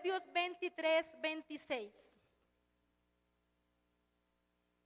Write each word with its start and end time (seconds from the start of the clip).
Proverbios 0.00 0.32
23, 0.32 1.20
26. 1.20 1.94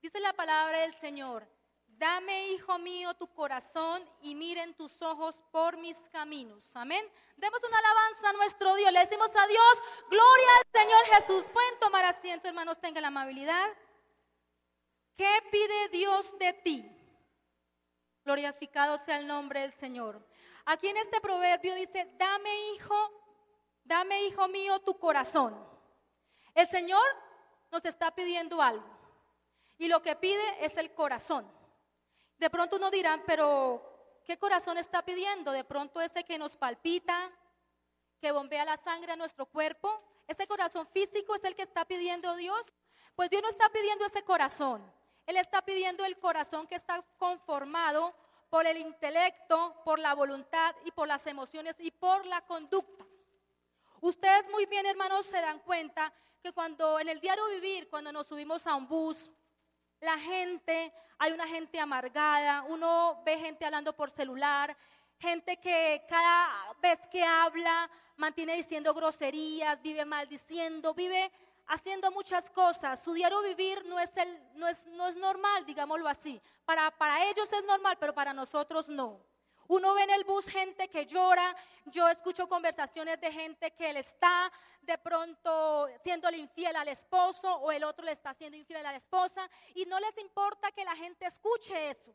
Dice 0.02 0.20
la 0.20 0.32
palabra 0.32 0.80
del 0.80 0.94
Señor, 0.98 1.46
dame, 1.86 2.48
hijo 2.48 2.78
mío, 2.80 3.14
tu 3.14 3.28
corazón 3.32 4.02
y 4.22 4.34
miren 4.34 4.74
tus 4.74 5.02
ojos 5.02 5.36
por 5.52 5.76
mis 5.76 5.96
caminos. 6.08 6.74
Amén. 6.74 7.08
Demos 7.36 7.62
una 7.62 7.78
alabanza 7.78 8.30
a 8.30 8.32
nuestro 8.32 8.74
Dios. 8.74 8.92
Le 8.92 9.00
decimos 9.00 9.30
a 9.36 9.46
Dios, 9.46 9.78
gloria 10.10 10.48
al 10.58 10.82
Señor 10.82 11.04
Jesús. 11.04 11.44
Pueden 11.52 11.78
tomar 11.78 12.04
asiento, 12.06 12.48
hermanos, 12.48 12.80
tengan 12.80 13.02
la 13.02 13.08
amabilidad. 13.08 13.68
¿Qué 15.16 15.30
pide 15.52 15.88
Dios 15.90 16.36
de 16.40 16.52
ti? 16.54 16.90
Glorificado 18.24 18.98
sea 18.98 19.20
el 19.20 19.28
nombre 19.28 19.60
del 19.60 19.72
Señor. 19.74 20.20
Aquí 20.64 20.88
en 20.88 20.96
este 20.96 21.20
proverbio 21.20 21.74
dice, 21.76 22.10
dame, 22.18 22.50
hijo, 22.72 23.23
dame, 23.84 24.24
hijo 24.24 24.48
mío, 24.48 24.80
tu 24.80 24.98
corazón. 24.98 25.54
El 26.54 26.68
Señor 26.68 27.04
nos 27.70 27.84
está 27.84 28.14
pidiendo 28.14 28.60
algo. 28.60 28.84
Y 29.78 29.88
lo 29.88 30.02
que 30.02 30.16
pide 30.16 30.64
es 30.64 30.76
el 30.76 30.92
corazón. 30.94 31.50
De 32.38 32.50
pronto 32.50 32.76
uno 32.76 32.90
dirá, 32.90 33.22
pero 33.26 34.20
¿qué 34.24 34.38
corazón 34.38 34.78
está 34.78 35.04
pidiendo? 35.04 35.52
De 35.52 35.64
pronto 35.64 36.00
ese 36.00 36.24
que 36.24 36.38
nos 36.38 36.56
palpita, 36.56 37.30
que 38.20 38.32
bombea 38.32 38.64
la 38.64 38.76
sangre 38.76 39.12
a 39.12 39.16
nuestro 39.16 39.46
cuerpo. 39.46 40.02
Ese 40.26 40.46
corazón 40.46 40.86
físico 40.88 41.34
es 41.34 41.44
el 41.44 41.54
que 41.54 41.62
está 41.62 41.84
pidiendo 41.84 42.34
Dios. 42.36 42.72
Pues 43.14 43.30
Dios 43.30 43.42
no 43.42 43.48
está 43.48 43.68
pidiendo 43.70 44.06
ese 44.06 44.22
corazón. 44.22 44.82
Él 45.26 45.36
está 45.36 45.62
pidiendo 45.62 46.04
el 46.04 46.18
corazón 46.18 46.66
que 46.66 46.74
está 46.74 47.02
conformado 47.18 48.14
por 48.50 48.66
el 48.66 48.76
intelecto, 48.76 49.74
por 49.84 49.98
la 49.98 50.14
voluntad 50.14 50.74
y 50.84 50.90
por 50.92 51.08
las 51.08 51.26
emociones 51.26 51.80
y 51.80 51.90
por 51.90 52.24
la 52.26 52.40
conducta. 52.42 53.04
Ustedes 54.04 54.50
muy 54.50 54.66
bien, 54.66 54.84
hermanos, 54.84 55.24
se 55.24 55.40
dan 55.40 55.60
cuenta 55.60 56.12
que 56.42 56.52
cuando 56.52 57.00
en 57.00 57.08
el 57.08 57.22
diario 57.22 57.46
vivir, 57.46 57.88
cuando 57.88 58.12
nos 58.12 58.26
subimos 58.26 58.66
a 58.66 58.74
un 58.74 58.86
bus, 58.86 59.30
la 59.98 60.18
gente, 60.18 60.92
hay 61.16 61.32
una 61.32 61.48
gente 61.48 61.80
amargada, 61.80 62.64
uno 62.68 63.22
ve 63.24 63.38
gente 63.38 63.64
hablando 63.64 63.96
por 63.96 64.10
celular, 64.10 64.76
gente 65.18 65.56
que 65.56 66.04
cada 66.06 66.74
vez 66.82 66.98
que 67.10 67.24
habla 67.24 67.90
mantiene 68.18 68.56
diciendo 68.56 68.92
groserías, 68.92 69.80
vive 69.80 70.04
maldiciendo, 70.04 70.92
vive 70.92 71.32
haciendo 71.68 72.10
muchas 72.10 72.50
cosas. 72.50 73.02
Su 73.02 73.14
diario 73.14 73.40
vivir 73.40 73.86
no 73.86 73.98
es, 73.98 74.14
el, 74.18 74.38
no 74.56 74.68
es, 74.68 74.86
no 74.88 75.08
es 75.08 75.16
normal, 75.16 75.64
digámoslo 75.64 76.10
así. 76.10 76.38
Para, 76.66 76.90
para 76.90 77.24
ellos 77.30 77.50
es 77.50 77.64
normal, 77.64 77.96
pero 77.98 78.12
para 78.12 78.34
nosotros 78.34 78.86
no. 78.90 79.18
Uno 79.68 79.94
ve 79.94 80.02
en 80.02 80.10
el 80.10 80.24
bus 80.24 80.46
gente 80.46 80.88
que 80.88 81.06
llora, 81.06 81.54
yo 81.86 82.08
escucho 82.08 82.48
conversaciones 82.48 83.20
de 83.20 83.32
gente 83.32 83.70
que 83.72 83.92
le 83.92 84.00
está 84.00 84.50
de 84.82 84.98
pronto 84.98 85.88
siendo 86.02 86.30
infiel 86.30 86.76
al 86.76 86.88
esposo 86.88 87.54
o 87.56 87.72
el 87.72 87.84
otro 87.84 88.04
le 88.04 88.12
está 88.12 88.34
siendo 88.34 88.56
infiel 88.56 88.84
a 88.84 88.92
la 88.92 88.98
esposa 88.98 89.48
y 89.74 89.86
no 89.86 89.98
les 90.00 90.16
importa 90.18 90.70
que 90.72 90.84
la 90.84 90.94
gente 90.96 91.26
escuche 91.26 91.90
eso. 91.90 92.14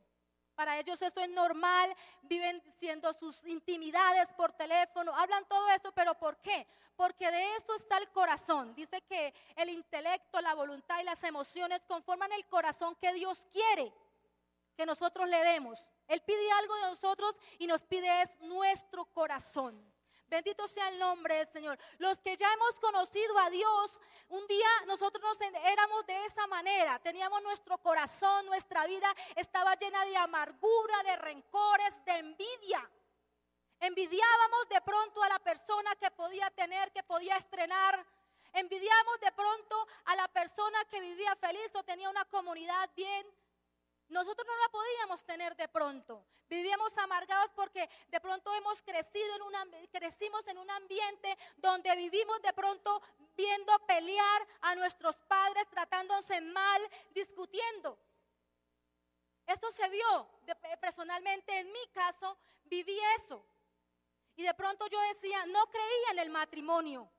Para 0.56 0.78
ellos 0.78 1.02
eso 1.02 1.22
es 1.22 1.30
normal, 1.30 1.96
viven 2.24 2.62
siendo 2.78 3.14
sus 3.14 3.46
intimidades 3.46 4.28
por 4.36 4.52
teléfono, 4.52 5.16
hablan 5.16 5.46
todo 5.46 5.70
eso, 5.70 5.92
pero 5.94 6.16
¿por 6.16 6.36
qué? 6.42 6.68
Porque 6.98 7.32
de 7.32 7.56
eso 7.56 7.74
está 7.76 7.98
el 7.98 8.10
corazón. 8.10 8.76
Dice 8.76 9.02
que 9.04 9.34
el 9.56 9.70
intelecto, 9.70 10.42
la 10.42 10.54
voluntad 10.54 11.00
y 11.00 11.06
las 11.06 11.24
emociones 11.24 11.82
conforman 11.88 12.34
el 12.34 12.46
corazón 12.48 12.96
que 12.96 13.14
Dios 13.14 13.48
quiere 13.54 13.94
que 14.76 14.86
nosotros 14.86 15.28
le 15.30 15.44
demos. 15.46 15.92
Él 16.10 16.22
pide 16.22 16.52
algo 16.52 16.76
de 16.76 16.82
nosotros 16.82 17.36
y 17.60 17.68
nos 17.68 17.84
pide 17.84 18.24
es 18.24 18.40
nuestro 18.42 19.06
corazón. 19.06 19.80
Bendito 20.28 20.68
sea 20.68 20.90
el 20.90 21.00
nombre 21.00 21.36
del 21.36 21.48
Señor. 21.48 21.80
Los 21.98 22.20
que 22.20 22.36
ya 22.36 22.52
hemos 22.54 22.80
conocido 22.80 23.38
a 23.40 23.50
Dios, 23.50 24.00
un 24.30 24.46
día 24.48 24.68
nosotros 24.86 25.24
nos 25.24 25.38
éramos 25.64 26.06
de 26.06 26.26
esa 26.26 26.46
manera. 26.48 27.00
Teníamos 27.00 27.42
nuestro 27.44 27.78
corazón, 27.78 28.46
nuestra 28.48 28.86
vida 28.86 29.08
estaba 29.36 29.76
llena 29.76 30.04
de 30.06 30.18
amargura, 30.18 31.04
de 31.04 31.16
rencores, 31.16 32.06
de 32.06 32.12
envidia. 32.18 32.90
Envidiábamos 33.80 34.70
de 34.70 34.82
pronto 34.82 35.24
a 35.24 35.30
la 35.30 35.40
persona 35.40 35.96
que 35.96 36.12
podía 36.12 36.50
tener, 36.52 36.92
que 36.92 37.04
podía 37.04 37.38
estrenar. 37.38 38.06
Envidiamos 38.54 39.20
de 39.20 39.32
pronto 39.32 39.88
a 40.06 40.16
la 40.16 40.28
persona 40.28 40.84
que 40.86 41.00
vivía 41.02 41.36
feliz 41.36 41.72
o 41.76 41.84
tenía 41.84 42.10
una 42.10 42.26
comunidad 42.26 42.90
bien. 42.96 43.26
Nosotros 44.10 44.46
no 44.46 44.58
la 44.58 44.70
podíamos 44.70 45.24
tener 45.24 45.56
de 45.56 45.68
pronto. 45.68 46.26
Vivíamos 46.50 46.98
amargados 46.98 47.52
porque 47.56 47.88
de 48.08 48.20
pronto 48.20 48.54
hemos 48.56 48.82
crecido 48.82 49.36
en 49.36 49.42
una, 49.44 49.68
crecimos 49.92 50.48
en 50.48 50.58
un 50.58 50.70
ambiente 50.72 51.38
donde 51.58 51.96
vivimos 51.96 52.42
de 52.42 52.52
pronto 52.54 53.02
viendo 53.38 53.78
pelear 53.86 54.48
a 54.62 54.76
nuestros 54.76 55.16
padres, 55.28 55.68
tratándose 55.70 56.42
mal, 56.42 56.82
discutiendo. 57.12 58.00
Eso 59.46 59.72
se 59.72 59.88
vio 59.90 60.28
personalmente 60.82 61.60
en 61.60 61.72
mi 61.72 61.88
caso, 61.94 62.38
viví 62.66 63.00
eso. 63.16 63.46
Y 64.36 64.44
de 64.44 64.54
pronto 64.54 64.88
yo 64.88 65.00
decía, 65.14 65.46
no 65.48 65.68
creía 65.68 66.12
en 66.14 66.20
el 66.20 66.30
matrimonio. 66.30 67.12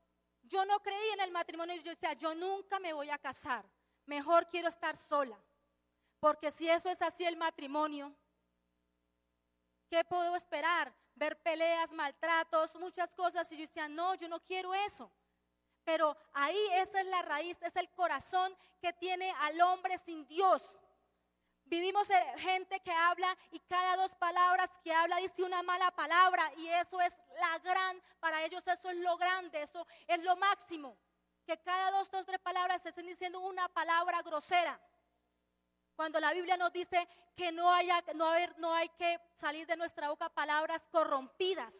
Yo 0.43 0.65
no 0.65 0.79
creía 0.79 1.13
en 1.13 1.21
el 1.21 1.31
matrimonio. 1.31 1.75
Yo 1.75 1.91
decía, 1.91 2.13
yo 2.13 2.33
nunca 2.33 2.79
me 2.79 2.93
voy 2.93 3.09
a 3.09 3.17
casar. 3.17 3.63
Mejor 4.05 4.47
quiero 4.47 4.67
estar 4.67 4.97
sola. 4.97 5.37
Porque 6.21 6.51
si 6.51 6.69
eso 6.69 6.87
es 6.87 7.01
así 7.01 7.25
el 7.25 7.35
matrimonio, 7.35 8.13
¿qué 9.89 10.03
puedo 10.05 10.35
esperar? 10.35 10.93
Ver 11.15 11.35
peleas, 11.41 11.91
maltratos, 11.91 12.75
muchas 12.75 13.09
cosas. 13.11 13.51
Y 13.51 13.57
yo 13.57 13.61
decía, 13.61 13.89
no, 13.89 14.13
yo 14.13 14.29
no 14.29 14.39
quiero 14.39 14.71
eso. 14.71 15.11
Pero 15.83 16.15
ahí 16.33 16.63
esa 16.73 17.01
es 17.01 17.07
la 17.07 17.23
raíz, 17.23 17.59
es 17.63 17.75
el 17.75 17.89
corazón 17.89 18.55
que 18.79 18.93
tiene 18.93 19.33
al 19.39 19.59
hombre 19.61 19.97
sin 19.97 20.27
Dios. 20.27 20.61
Vivimos 21.65 22.07
gente 22.37 22.79
que 22.81 22.91
habla 22.91 23.35
y 23.49 23.59
cada 23.61 23.95
dos 23.95 24.13
palabras 24.15 24.69
que 24.83 24.93
habla 24.93 25.15
dice 25.17 25.41
una 25.41 25.63
mala 25.63 25.89
palabra 25.89 26.51
y 26.57 26.67
eso 26.67 27.01
es 27.01 27.17
la 27.39 27.57
gran, 27.59 27.99
para 28.19 28.43
ellos 28.43 28.61
eso 28.67 28.91
es 28.91 28.97
lo 28.97 29.17
grande, 29.17 29.63
eso 29.63 29.87
es 30.05 30.21
lo 30.21 30.35
máximo. 30.35 30.95
Que 31.47 31.57
cada 31.57 31.89
dos, 31.89 32.11
dos, 32.11 32.25
tres 32.27 32.41
palabras 32.41 32.83
se 32.83 32.89
estén 32.89 33.07
diciendo 33.07 33.39
una 33.39 33.67
palabra 33.69 34.21
grosera. 34.21 34.79
Cuando 36.01 36.19
la 36.19 36.33
Biblia 36.33 36.57
nos 36.57 36.73
dice 36.73 37.07
que 37.35 37.51
no, 37.51 37.71
haya, 37.71 38.03
no, 38.15 38.33
no 38.57 38.73
hay 38.73 38.89
que 38.89 39.19
salir 39.35 39.67
de 39.67 39.77
nuestra 39.77 40.09
boca 40.09 40.29
palabras 40.29 40.81
corrompidas. 40.91 41.75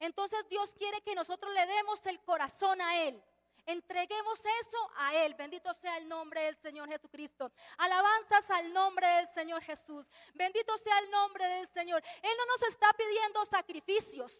Entonces 0.00 0.46
Dios 0.50 0.68
quiere 0.76 1.00
que 1.00 1.14
nosotros 1.14 1.50
le 1.54 1.64
demos 1.64 2.04
el 2.04 2.20
corazón 2.20 2.82
a 2.82 2.98
Él. 3.04 3.24
Entreguemos 3.64 4.38
eso 4.38 4.90
a 4.96 5.14
Él. 5.14 5.32
Bendito 5.32 5.72
sea 5.72 5.96
el 5.96 6.10
nombre 6.10 6.42
del 6.42 6.56
Señor 6.56 6.90
Jesucristo. 6.90 7.50
Alabanzas 7.78 8.50
al 8.50 8.70
nombre 8.70 9.06
del 9.06 9.26
Señor 9.28 9.62
Jesús. 9.62 10.04
Bendito 10.34 10.76
sea 10.76 10.98
el 10.98 11.10
nombre 11.10 11.46
del 11.46 11.66
Señor. 11.68 12.02
Él 12.20 12.32
no 12.36 12.44
nos 12.44 12.68
está 12.68 12.92
pidiendo 12.92 13.46
sacrificios. 13.46 14.36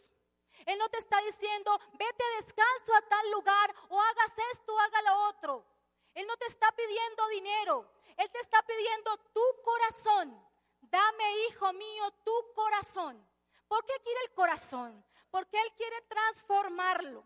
Él 0.66 0.78
no 0.78 0.90
te 0.90 0.98
está 0.98 1.18
diciendo, 1.22 1.80
vete 1.94 2.24
descanso 2.42 2.94
a 2.94 3.08
tal 3.08 3.30
lugar 3.30 3.74
o 3.88 3.98
hagas 3.98 4.32
esto 4.52 4.74
o 4.74 4.78
haga 4.78 5.00
lo 5.00 5.28
otro. 5.28 5.64
Él 6.12 6.26
no 6.26 6.36
te 6.36 6.44
está 6.44 6.70
pidiendo 6.72 7.28
dinero. 7.28 7.91
Él 8.16 8.30
te 8.30 8.38
está 8.38 8.62
pidiendo 8.62 9.16
tu 9.32 9.42
corazón. 9.62 10.52
Dame, 10.80 11.46
hijo 11.48 11.72
mío, 11.72 12.10
tu 12.24 12.52
corazón. 12.54 13.26
¿Por 13.68 13.84
qué 13.84 13.94
quiere 14.02 14.20
el 14.24 14.32
corazón? 14.34 15.04
Porque 15.30 15.60
Él 15.60 15.72
quiere 15.76 16.02
transformarlo. 16.02 17.24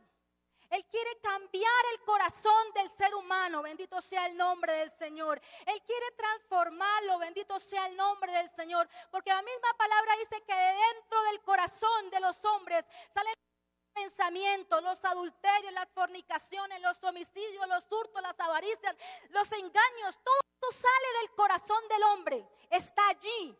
Él 0.70 0.84
quiere 0.86 1.16
cambiar 1.20 1.84
el 1.92 2.00
corazón 2.00 2.72
del 2.74 2.90
ser 2.90 3.14
humano, 3.14 3.62
bendito 3.62 4.00
sea 4.00 4.26
el 4.26 4.36
nombre 4.36 4.72
del 4.72 4.90
Señor. 4.90 5.40
Él 5.64 5.82
quiere 5.82 6.10
transformarlo, 6.16 7.18
bendito 7.18 7.58
sea 7.58 7.86
el 7.86 7.96
nombre 7.96 8.32
del 8.32 8.50
Señor. 8.50 8.88
Porque 9.10 9.30
la 9.30 9.42
misma 9.42 9.74
palabra 9.76 10.16
dice 10.18 10.42
que 10.42 10.54
de 10.54 10.72
dentro 10.72 11.22
del 11.24 11.40
corazón 11.42 12.10
de 12.10 12.20
los 12.20 12.44
hombres 12.44 12.84
salen 13.14 13.34
pensamientos, 13.96 14.82
los 14.82 15.02
adulterios, 15.04 15.72
las 15.72 15.88
fornicaciones, 15.88 16.80
los 16.82 17.02
homicidios, 17.02 17.66
los 17.66 17.84
hurtos, 17.90 18.20
las 18.22 18.38
avaricias, 18.38 18.94
los 19.30 19.50
engaños, 19.52 20.18
todo 20.22 20.36
esto 20.52 20.70
sale 20.72 21.18
del 21.20 21.30
corazón 21.34 21.88
del 21.88 22.02
hombre, 22.04 22.46
está 22.70 23.08
allí. 23.08 23.58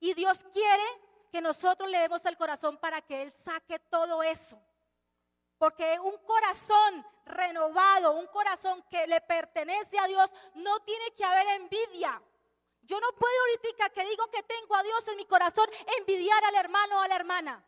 Y 0.00 0.12
Dios 0.14 0.38
quiere 0.52 0.82
que 1.30 1.40
nosotros 1.40 1.88
le 1.88 1.98
demos 2.00 2.24
el 2.26 2.36
corazón 2.36 2.78
para 2.78 3.00
que 3.00 3.22
Él 3.22 3.32
saque 3.44 3.78
todo 3.78 4.22
eso. 4.22 4.60
Porque 5.56 5.98
un 6.00 6.18
corazón 6.18 7.06
renovado, 7.24 8.12
un 8.12 8.26
corazón 8.26 8.84
que 8.90 9.06
le 9.06 9.20
pertenece 9.22 9.98
a 9.98 10.06
Dios, 10.06 10.30
no 10.54 10.80
tiene 10.80 11.12
que 11.12 11.24
haber 11.24 11.46
envidia. 11.60 12.20
Yo 12.82 13.00
no 13.00 13.12
puedo 13.12 13.34
ahorita 13.40 13.90
que 13.90 14.04
digo 14.04 14.30
que 14.30 14.42
tengo 14.42 14.76
a 14.76 14.82
Dios 14.82 15.08
en 15.08 15.16
mi 15.16 15.24
corazón 15.24 15.68
envidiar 15.98 16.44
al 16.44 16.56
hermano 16.56 16.98
o 16.98 17.02
a 17.02 17.08
la 17.08 17.16
hermana. 17.16 17.64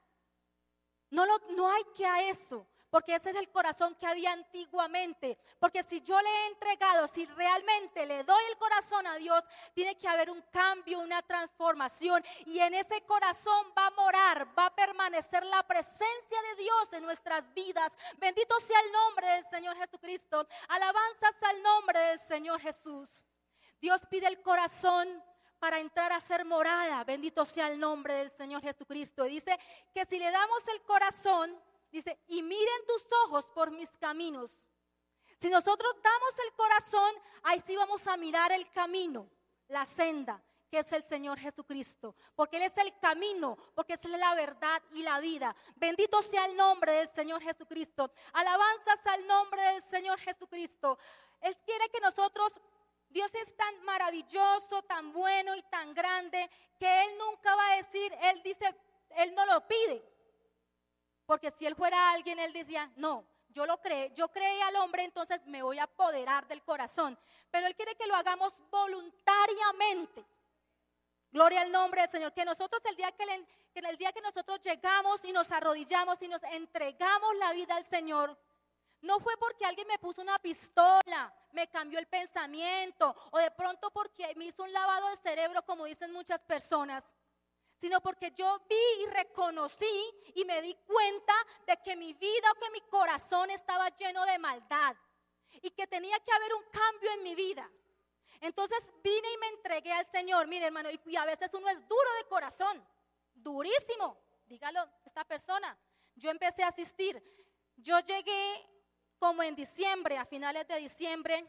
No, 1.10 1.24
no 1.56 1.70
hay 1.70 1.84
que 1.94 2.06
a 2.06 2.22
eso 2.28 2.66
porque 2.90 3.14
ese 3.14 3.30
es 3.30 3.36
el 3.36 3.50
corazón 3.50 3.94
que 3.96 4.06
había 4.06 4.32
antiguamente. 4.32 5.38
Porque 5.58 5.82
si 5.82 6.00
yo 6.00 6.20
le 6.20 6.28
he 6.28 6.46
entregado, 6.48 7.06
si 7.08 7.26
realmente 7.26 8.06
le 8.06 8.24
doy 8.24 8.42
el 8.50 8.56
corazón 8.56 9.06
a 9.06 9.16
Dios, 9.16 9.44
tiene 9.74 9.96
que 9.96 10.08
haber 10.08 10.30
un 10.30 10.42
cambio, 10.50 11.00
una 11.00 11.20
transformación. 11.22 12.24
Y 12.46 12.58
en 12.60 12.74
ese 12.74 13.02
corazón 13.02 13.72
va 13.76 13.86
a 13.86 13.90
morar, 13.90 14.58
va 14.58 14.66
a 14.66 14.74
permanecer 14.74 15.44
la 15.44 15.62
presencia 15.64 16.42
de 16.50 16.62
Dios 16.62 16.92
en 16.92 17.02
nuestras 17.02 17.52
vidas. 17.52 17.92
Bendito 18.16 18.58
sea 18.60 18.80
el 18.80 18.92
nombre 18.92 19.26
del 19.28 19.44
Señor 19.50 19.76
Jesucristo. 19.76 20.46
Alabanzas 20.68 21.42
al 21.42 21.62
nombre 21.62 21.98
del 21.98 22.18
Señor 22.20 22.60
Jesús. 22.60 23.08
Dios 23.80 24.00
pide 24.10 24.26
el 24.26 24.40
corazón 24.40 25.22
para 25.58 25.80
entrar 25.80 26.12
a 26.12 26.20
ser 26.20 26.44
morada. 26.44 27.04
Bendito 27.04 27.44
sea 27.44 27.68
el 27.68 27.78
nombre 27.78 28.14
del 28.14 28.30
Señor 28.30 28.62
Jesucristo. 28.62 29.26
Y 29.26 29.30
dice 29.30 29.58
que 29.94 30.04
si 30.04 30.18
le 30.18 30.30
damos 30.30 30.66
el 30.68 30.82
corazón, 30.82 31.58
Dice, 31.90 32.18
y 32.28 32.42
miren 32.42 32.86
tus 32.86 33.04
ojos 33.24 33.46
por 33.46 33.70
mis 33.70 33.88
caminos. 33.98 34.60
Si 35.38 35.48
nosotros 35.48 35.94
damos 36.02 36.38
el 36.44 36.52
corazón, 36.54 37.12
ahí 37.44 37.60
sí 37.64 37.76
vamos 37.76 38.06
a 38.06 38.16
mirar 38.16 38.52
el 38.52 38.68
camino, 38.70 39.28
la 39.68 39.84
senda, 39.84 40.42
que 40.70 40.80
es 40.80 40.92
el 40.92 41.02
Señor 41.04 41.38
Jesucristo. 41.38 42.14
Porque 42.34 42.56
Él 42.56 42.64
es 42.64 42.76
el 42.76 42.98
camino, 42.98 43.56
porque 43.74 43.94
es 43.94 44.04
la 44.04 44.34
verdad 44.34 44.82
y 44.92 45.02
la 45.02 45.20
vida. 45.20 45.54
Bendito 45.76 46.20
sea 46.22 46.44
el 46.44 46.56
nombre 46.56 46.92
del 46.92 47.08
Señor 47.08 47.40
Jesucristo. 47.40 48.10
Alabanzas 48.32 49.06
al 49.06 49.26
nombre 49.26 49.62
del 49.62 49.82
Señor 49.84 50.18
Jesucristo. 50.18 50.98
Él 51.40 51.56
quiere 51.64 51.88
que 51.88 52.00
nosotros, 52.00 52.52
Dios 53.08 53.34
es 53.34 53.56
tan 53.56 53.82
maravilloso, 53.84 54.82
tan 54.82 55.12
bueno 55.12 55.54
y 55.54 55.62
tan 55.62 55.94
grande, 55.94 56.50
que 56.78 57.02
Él 57.02 57.18
nunca 57.18 57.54
va 57.54 57.72
a 57.72 57.76
decir, 57.76 58.12
Él 58.22 58.42
dice, 58.42 58.74
Él 59.10 59.34
no 59.34 59.46
lo 59.46 59.66
pide. 59.66 60.02
Porque 61.28 61.50
si 61.50 61.66
él 61.66 61.76
fuera 61.76 62.10
alguien, 62.12 62.38
él 62.38 62.54
decía, 62.54 62.90
no, 62.96 63.22
yo 63.50 63.66
lo 63.66 63.82
creé, 63.82 64.10
yo 64.14 64.28
creé 64.28 64.62
al 64.62 64.76
hombre, 64.76 65.04
entonces 65.04 65.44
me 65.44 65.60
voy 65.62 65.78
a 65.78 65.82
apoderar 65.82 66.48
del 66.48 66.62
corazón. 66.62 67.18
Pero 67.50 67.66
él 67.66 67.76
quiere 67.76 67.94
que 67.96 68.06
lo 68.06 68.14
hagamos 68.14 68.54
voluntariamente. 68.70 70.24
Gloria 71.30 71.60
al 71.60 71.70
nombre 71.70 72.00
del 72.00 72.10
Señor. 72.10 72.32
Que 72.32 72.46
nosotros 72.46 72.82
el 72.86 72.96
día 72.96 73.12
que, 73.12 73.24
el 73.74 73.98
día 73.98 74.10
que 74.10 74.22
nosotros 74.22 74.58
llegamos 74.62 75.22
y 75.22 75.32
nos 75.32 75.52
arrodillamos 75.52 76.22
y 76.22 76.28
nos 76.28 76.42
entregamos 76.44 77.36
la 77.36 77.52
vida 77.52 77.76
al 77.76 77.84
Señor, 77.84 78.34
no 79.02 79.20
fue 79.20 79.36
porque 79.38 79.64
alguien 79.64 79.86
me 79.86 79.98
puso 79.98 80.22
una 80.22 80.38
pistola, 80.38 81.32
me 81.52 81.68
cambió 81.68 81.98
el 81.98 82.06
pensamiento, 82.06 83.14
o 83.30 83.38
de 83.38 83.50
pronto 83.50 83.90
porque 83.90 84.34
me 84.36 84.46
hizo 84.46 84.62
un 84.62 84.72
lavado 84.72 85.08
de 85.10 85.16
cerebro, 85.16 85.62
como 85.64 85.84
dicen 85.84 86.12
muchas 86.12 86.40
personas 86.40 87.04
sino 87.78 88.00
porque 88.00 88.32
yo 88.32 88.60
vi 88.68 89.04
y 89.04 89.06
reconocí 89.06 90.10
y 90.34 90.44
me 90.44 90.60
di 90.60 90.74
cuenta 90.84 91.32
de 91.66 91.76
que 91.76 91.96
mi 91.96 92.12
vida 92.12 92.50
o 92.50 92.58
que 92.58 92.70
mi 92.70 92.80
corazón 92.82 93.50
estaba 93.50 93.88
lleno 93.90 94.26
de 94.26 94.38
maldad 94.38 94.96
y 95.62 95.70
que 95.70 95.86
tenía 95.86 96.18
que 96.20 96.32
haber 96.32 96.54
un 96.54 96.64
cambio 96.72 97.10
en 97.12 97.22
mi 97.22 97.34
vida. 97.34 97.70
Entonces 98.40 98.78
vine 99.02 99.32
y 99.32 99.38
me 99.38 99.48
entregué 99.48 99.92
al 99.92 100.06
Señor. 100.06 100.46
Mire, 100.48 100.66
hermano, 100.66 100.88
y, 100.90 101.16
a 101.16 101.24
veces 101.24 101.52
uno 101.54 101.68
es 101.68 101.80
duro 101.88 102.12
de 102.20 102.28
corazón, 102.28 102.84
durísimo. 103.34 104.16
Dígalo, 104.46 104.88
esta 105.04 105.24
persona. 105.24 105.76
Yo 106.16 106.30
empecé 106.30 106.64
a 106.64 106.68
asistir. 106.68 107.22
Yo 107.76 107.98
llegué 108.00 108.68
como 109.18 109.42
en 109.42 109.54
diciembre, 109.54 110.16
a 110.16 110.24
finales 110.24 110.66
de 110.66 110.76
diciembre, 110.76 111.46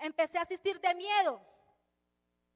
empecé 0.00 0.38
a 0.38 0.42
asistir 0.42 0.80
de 0.80 0.94
miedo. 0.94 1.40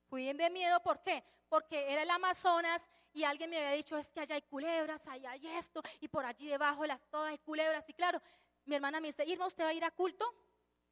Fui 0.09 0.33
de 0.33 0.51
miedo, 0.51 0.81
¿por 0.83 1.03
qué? 1.03 1.25
porque 1.51 1.93
era 1.93 2.03
el 2.03 2.11
Amazonas 2.11 2.89
y 3.13 3.25
alguien 3.25 3.51
me 3.51 3.59
había 3.59 3.73
dicho, 3.73 3.99
es 3.99 4.11
que 4.13 4.21
allá 4.21 4.37
hay 4.37 4.43
culebras, 4.43 5.07
allá 5.09 5.33
hay 5.33 5.47
esto, 5.49 5.83
y 6.01 6.07
por 6.07 6.25
allí 6.25 6.47
debajo 6.47 6.87
las 6.87 7.05
todas 7.11 7.33
hay 7.33 7.39
culebras. 7.39 7.87
Y 7.89 7.93
claro, 7.93 8.23
mi 8.65 8.77
hermana 8.77 9.01
me 9.01 9.09
dice, 9.09 9.25
Irma, 9.27 9.47
¿usted 9.47 9.65
va 9.65 9.71
a 9.71 9.75
ir 9.75 9.85
a 9.85 9.91
culto? 9.91 10.25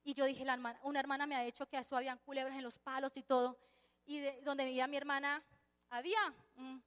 Y 0.03 0.15
yo 0.15 0.25
dije, 0.25 0.45
la 0.45 0.55
hermana, 0.55 0.79
una 0.83 0.99
hermana 0.99 1.27
me 1.27 1.37
ha 1.37 1.43
dicho 1.43 1.65
que 1.67 1.79
eso 1.79 1.97
habían 1.97 2.19
culebras 2.19 2.57
en 2.57 2.65
los 2.65 2.77
palos 2.77 3.13
y 3.15 3.23
todo. 3.23 3.57
Y 4.05 4.21
donde 4.41 4.65
vivía 4.65 4.89
mi 4.89 4.97
hermana, 4.97 5.45
había, 5.91 6.19
mm, 6.57 6.79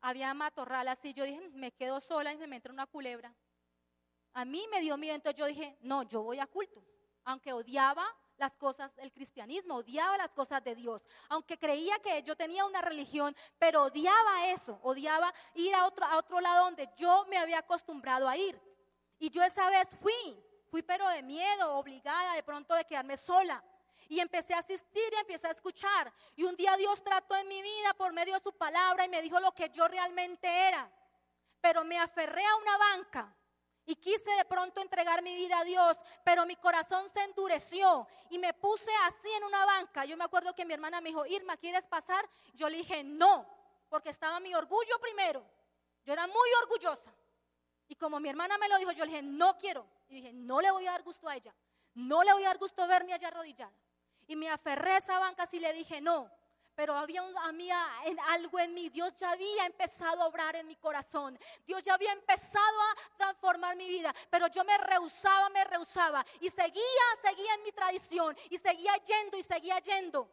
había 0.00 0.32
matorral 0.32 0.88
así. 0.88 1.12
Yo 1.12 1.24
dije, 1.24 1.50
me 1.50 1.72
quedo 1.72 2.00
sola 2.00 2.32
y 2.32 2.38
me 2.38 2.46
meto 2.46 2.70
una 2.70 2.86
culebra. 2.86 3.34
A 4.34 4.44
mí 4.44 4.66
me 4.70 4.80
dio 4.80 4.96
miedo, 4.96 5.14
entonces 5.14 5.38
yo 5.38 5.46
dije, 5.46 5.76
no, 5.80 6.02
yo 6.04 6.22
voy 6.22 6.38
a 6.38 6.46
culto. 6.46 6.82
Aunque 7.24 7.52
odiaba 7.52 8.06
las 8.38 8.56
cosas 8.56 8.94
del 8.94 9.12
cristianismo, 9.12 9.76
odiaba 9.76 10.16
las 10.16 10.32
cosas 10.32 10.62
de 10.62 10.74
Dios. 10.74 11.06
Aunque 11.28 11.58
creía 11.58 11.98
que 11.98 12.22
yo 12.22 12.36
tenía 12.36 12.64
una 12.64 12.80
religión, 12.80 13.36
pero 13.58 13.84
odiaba 13.84 14.48
eso, 14.48 14.78
odiaba 14.82 15.34
ir 15.54 15.74
a 15.74 15.86
otro, 15.86 16.06
a 16.06 16.16
otro 16.16 16.40
lado 16.40 16.64
donde 16.64 16.88
yo 16.96 17.26
me 17.28 17.36
había 17.36 17.58
acostumbrado 17.58 18.28
a 18.28 18.36
ir. 18.36 18.58
Y 19.18 19.28
yo 19.30 19.42
esa 19.42 19.68
vez 19.68 19.88
fui, 20.00 20.40
fui 20.70 20.82
pero 20.82 21.08
de 21.08 21.22
miedo, 21.22 21.74
obligada 21.74 22.34
de 22.34 22.42
pronto 22.42 22.74
de 22.74 22.84
quedarme 22.84 23.16
sola. 23.16 23.62
Y 24.08 24.20
empecé 24.20 24.54
a 24.54 24.58
asistir 24.58 25.12
y 25.12 25.20
empecé 25.20 25.48
a 25.48 25.50
escuchar. 25.50 26.10
Y 26.36 26.44
un 26.44 26.56
día 26.56 26.76
Dios 26.76 27.02
trató 27.02 27.34
en 27.36 27.48
mi 27.48 27.60
vida 27.60 27.92
por 27.94 28.12
medio 28.12 28.34
de 28.34 28.40
su 28.40 28.52
palabra 28.52 29.04
y 29.04 29.08
me 29.08 29.20
dijo 29.20 29.38
lo 29.40 29.52
que 29.52 29.68
yo 29.68 29.86
realmente 29.86 30.48
era. 30.48 30.90
Pero 31.60 31.84
me 31.84 31.98
aferré 31.98 32.46
a 32.46 32.56
una 32.56 32.78
banca 32.78 33.34
y 33.88 33.96
quise 33.96 34.30
de 34.32 34.44
pronto 34.44 34.82
entregar 34.82 35.22
mi 35.22 35.34
vida 35.34 35.58
a 35.58 35.64
Dios, 35.64 35.96
pero 36.22 36.44
mi 36.44 36.56
corazón 36.56 37.10
se 37.10 37.22
endureció 37.22 38.06
y 38.28 38.36
me 38.36 38.52
puse 38.52 38.92
así 39.06 39.30
en 39.34 39.44
una 39.44 39.64
banca. 39.64 40.04
Yo 40.04 40.14
me 40.14 40.24
acuerdo 40.24 40.54
que 40.54 40.66
mi 40.66 40.74
hermana 40.74 41.00
me 41.00 41.08
dijo, 41.08 41.24
Irma, 41.24 41.56
¿quieres 41.56 41.86
pasar? 41.86 42.22
Yo 42.52 42.68
le 42.68 42.76
dije, 42.76 43.02
no, 43.02 43.46
porque 43.88 44.10
estaba 44.10 44.40
mi 44.40 44.54
orgullo 44.54 44.98
primero. 45.00 45.42
Yo 46.04 46.12
era 46.12 46.26
muy 46.26 46.48
orgullosa. 46.64 47.14
Y 47.88 47.94
como 47.94 48.20
mi 48.20 48.28
hermana 48.28 48.58
me 48.58 48.68
lo 48.68 48.76
dijo, 48.76 48.92
yo 48.92 49.06
le 49.06 49.10
dije, 49.10 49.22
no 49.22 49.56
quiero. 49.56 49.86
Y 50.10 50.16
dije, 50.16 50.32
no 50.34 50.60
le 50.60 50.70
voy 50.70 50.86
a 50.86 50.90
dar 50.90 51.02
gusto 51.02 51.26
a 51.26 51.34
ella. 51.34 51.54
No 51.94 52.22
le 52.22 52.34
voy 52.34 52.44
a 52.44 52.48
dar 52.48 52.58
gusto 52.58 52.86
verme 52.86 53.14
allá 53.14 53.28
arrodillada. 53.28 53.72
Y 54.26 54.36
me 54.36 54.50
aferré 54.50 54.92
a 54.92 54.98
esa 54.98 55.18
banca 55.18 55.44
así 55.44 55.58
le 55.58 55.72
dije, 55.72 56.02
no, 56.02 56.30
pero 56.78 56.94
había, 56.94 57.24
en 58.04 58.20
algo 58.20 58.56
en 58.60 58.72
mí. 58.72 58.88
Dios 58.88 59.12
ya 59.16 59.32
había 59.32 59.66
empezado 59.66 60.22
a 60.22 60.26
obrar 60.28 60.54
en 60.54 60.64
mi 60.64 60.76
corazón. 60.76 61.36
Dios 61.66 61.82
ya 61.82 61.94
había 61.94 62.12
empezado 62.12 62.80
a 62.82 63.16
transformar 63.16 63.74
mi 63.74 63.88
vida, 63.88 64.14
pero 64.30 64.46
yo 64.46 64.62
me 64.62 64.78
rehusaba, 64.78 65.48
me 65.48 65.64
rehusaba 65.64 66.24
y 66.40 66.48
seguía, 66.48 67.04
seguía 67.20 67.52
en 67.54 67.64
mi 67.64 67.72
tradición 67.72 68.36
y 68.48 68.58
seguía 68.58 68.94
yendo 68.98 69.36
y 69.36 69.42
seguía 69.42 69.80
yendo. 69.80 70.30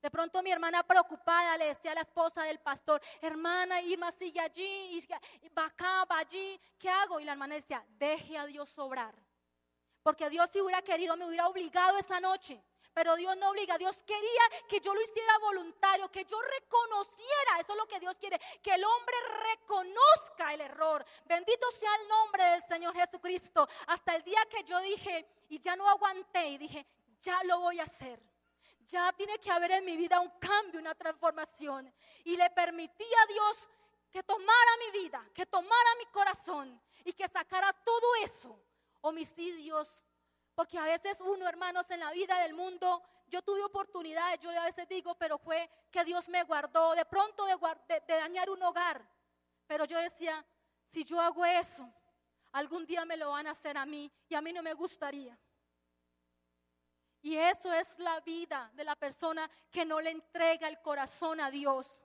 De 0.00 0.12
pronto 0.12 0.44
mi 0.44 0.52
hermana 0.52 0.84
preocupada 0.84 1.56
le 1.56 1.66
decía 1.66 1.90
a 1.90 1.96
la 1.96 2.02
esposa 2.02 2.44
del 2.44 2.60
pastor, 2.60 3.02
hermana 3.20 3.80
Irma 3.80 4.12
sigue 4.12 4.38
allí, 4.38 4.96
y 4.96 5.48
va 5.48 5.66
acá, 5.66 6.04
va 6.04 6.18
allí, 6.18 6.60
¿qué 6.78 6.88
hago? 6.88 7.18
Y 7.18 7.24
la 7.24 7.32
hermana 7.32 7.56
decía, 7.56 7.84
deje 7.88 8.38
a 8.38 8.46
Dios 8.46 8.78
obrar. 8.78 9.16
Porque 10.04 10.30
Dios 10.30 10.48
si 10.52 10.60
hubiera 10.60 10.82
querido 10.82 11.16
me 11.16 11.26
hubiera 11.26 11.48
obligado 11.48 11.98
esa 11.98 12.20
noche 12.20 12.62
pero 12.94 13.16
Dios 13.16 13.36
no 13.36 13.50
obliga. 13.50 13.76
Dios 13.76 13.96
quería 14.06 14.42
que 14.68 14.80
yo 14.80 14.94
lo 14.94 15.02
hiciera 15.02 15.36
voluntario, 15.38 16.10
que 16.10 16.24
yo 16.24 16.40
reconociera, 16.40 17.58
eso 17.60 17.72
es 17.72 17.78
lo 17.78 17.86
que 17.86 17.98
Dios 17.98 18.16
quiere, 18.16 18.40
que 18.62 18.74
el 18.74 18.84
hombre 18.84 19.16
reconozca 19.50 20.54
el 20.54 20.60
error. 20.60 21.04
Bendito 21.24 21.70
sea 21.72 21.90
el 21.96 22.08
nombre 22.08 22.44
del 22.44 22.62
Señor 22.62 22.94
Jesucristo. 22.94 23.68
Hasta 23.88 24.14
el 24.14 24.22
día 24.22 24.40
que 24.48 24.62
yo 24.62 24.80
dije, 24.80 25.26
y 25.48 25.58
ya 25.58 25.74
no 25.74 25.88
aguanté, 25.88 26.48
y 26.50 26.58
dije, 26.58 26.86
ya 27.20 27.42
lo 27.44 27.60
voy 27.60 27.80
a 27.80 27.82
hacer. 27.82 28.22
Ya 28.86 29.12
tiene 29.12 29.38
que 29.38 29.50
haber 29.50 29.72
en 29.72 29.84
mi 29.84 29.96
vida 29.96 30.20
un 30.20 30.30
cambio, 30.38 30.78
una 30.78 30.94
transformación. 30.94 31.92
Y 32.24 32.36
le 32.36 32.48
permití 32.50 33.04
a 33.04 33.26
Dios 33.26 33.68
que 34.10 34.22
tomara 34.22 34.70
mi 34.78 35.00
vida, 35.00 35.28
que 35.34 35.46
tomara 35.46 35.94
mi 35.98 36.06
corazón 36.06 36.80
y 37.04 37.12
que 37.12 37.26
sacara 37.26 37.72
todo 37.72 38.14
eso, 38.22 38.56
homicidios, 39.00 40.04
porque 40.54 40.78
a 40.78 40.84
veces 40.84 41.20
uno, 41.20 41.48
hermanos, 41.48 41.90
en 41.90 42.00
la 42.00 42.12
vida 42.12 42.38
del 42.40 42.54
mundo, 42.54 43.02
yo 43.26 43.42
tuve 43.42 43.62
oportunidades, 43.64 44.38
yo 44.40 44.50
a 44.50 44.64
veces 44.64 44.88
digo, 44.88 45.14
pero 45.16 45.38
fue 45.38 45.68
que 45.90 46.04
Dios 46.04 46.28
me 46.28 46.42
guardó 46.44 46.94
de 46.94 47.04
pronto 47.04 47.44
de, 47.46 48.00
dañar 48.06 48.48
un 48.50 48.62
hogar. 48.62 49.04
Pero 49.66 49.84
yo 49.84 49.98
decía, 49.98 50.44
si 50.86 51.04
yo 51.04 51.20
hago 51.20 51.44
eso, 51.44 51.92
algún 52.52 52.86
día 52.86 53.04
me 53.04 53.16
lo 53.16 53.30
van 53.30 53.48
a 53.48 53.50
hacer 53.50 53.76
a 53.76 53.84
mí 53.84 54.10
y 54.28 54.34
a 54.34 54.40
mí 54.40 54.52
no 54.52 54.62
me 54.62 54.74
gustaría. 54.74 55.36
Y 57.22 57.36
eso 57.36 57.72
es 57.72 57.98
la 57.98 58.20
vida 58.20 58.70
de 58.74 58.84
la 58.84 58.94
persona 58.94 59.50
que 59.70 59.84
no 59.84 60.00
le 60.00 60.10
entrega 60.10 60.68
el 60.68 60.80
corazón 60.82 61.40
a 61.40 61.50
Dios. 61.50 62.03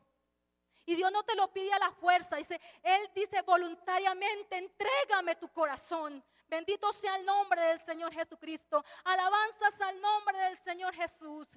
Y 0.89 0.95
Dios 0.95 1.11
no 1.11 1.21
te 1.21 1.35
lo 1.35 1.53
pide 1.53 1.71
a 1.71 1.77
la 1.77 1.91
fuerza, 1.91 2.37
dice, 2.37 2.59
Él 2.81 3.11
dice 3.13 3.43
voluntariamente, 3.43 4.57
entrégame 4.57 5.35
tu 5.35 5.47
corazón. 5.49 6.23
Bendito 6.47 6.91
sea 6.91 7.15
el 7.15 7.27
nombre 7.27 7.61
del 7.61 7.79
Señor 7.85 8.11
Jesucristo. 8.11 8.83
Alabanzas 9.03 9.79
al 9.81 10.01
nombre 10.01 10.35
del 10.39 10.57
Señor 10.57 10.95
Jesús. 10.95 11.47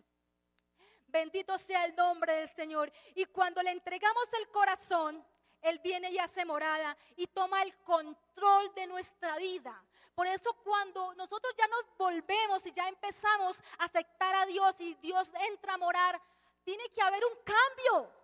Bendito 1.07 1.57
sea 1.57 1.87
el 1.87 1.97
nombre 1.97 2.41
del 2.41 2.51
Señor. 2.51 2.93
Y 3.15 3.25
cuando 3.25 3.63
le 3.63 3.71
entregamos 3.71 4.29
el 4.35 4.51
corazón, 4.51 5.27
Él 5.63 5.81
viene 5.83 6.11
y 6.11 6.19
hace 6.19 6.45
morada 6.45 6.95
y 7.17 7.27
toma 7.29 7.63
el 7.63 7.75
control 7.85 8.75
de 8.75 8.87
nuestra 8.87 9.39
vida. 9.39 9.83
Por 10.15 10.27
eso 10.27 10.53
cuando 10.63 11.15
nosotros 11.15 11.55
ya 11.57 11.67
nos 11.69 11.87
volvemos 11.97 12.67
y 12.67 12.73
ya 12.73 12.87
empezamos 12.87 13.59
a 13.79 13.85
aceptar 13.85 14.35
a 14.35 14.45
Dios 14.45 14.79
y 14.83 14.93
Dios 14.97 15.33
entra 15.49 15.73
a 15.73 15.79
morar, 15.79 16.21
tiene 16.65 16.87
que 16.91 17.01
haber 17.01 17.25
un 17.25 17.39
cambio. 17.43 18.22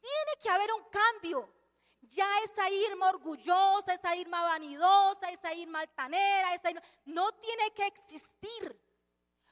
Tiene 0.00 0.32
que 0.40 0.50
haber 0.50 0.72
un 0.72 0.84
cambio. 0.90 1.48
Ya 2.02 2.28
esa 2.44 2.70
irma 2.70 3.10
orgullosa, 3.10 3.92
esa 3.92 4.14
irma 4.16 4.42
vanidosa, 4.42 5.30
esa 5.30 5.52
irma 5.52 5.80
altanera, 5.80 6.54
esa 6.54 6.70
irma, 6.70 6.82
no 7.04 7.32
tiene 7.32 7.70
que 7.72 7.86
existir. 7.86 8.80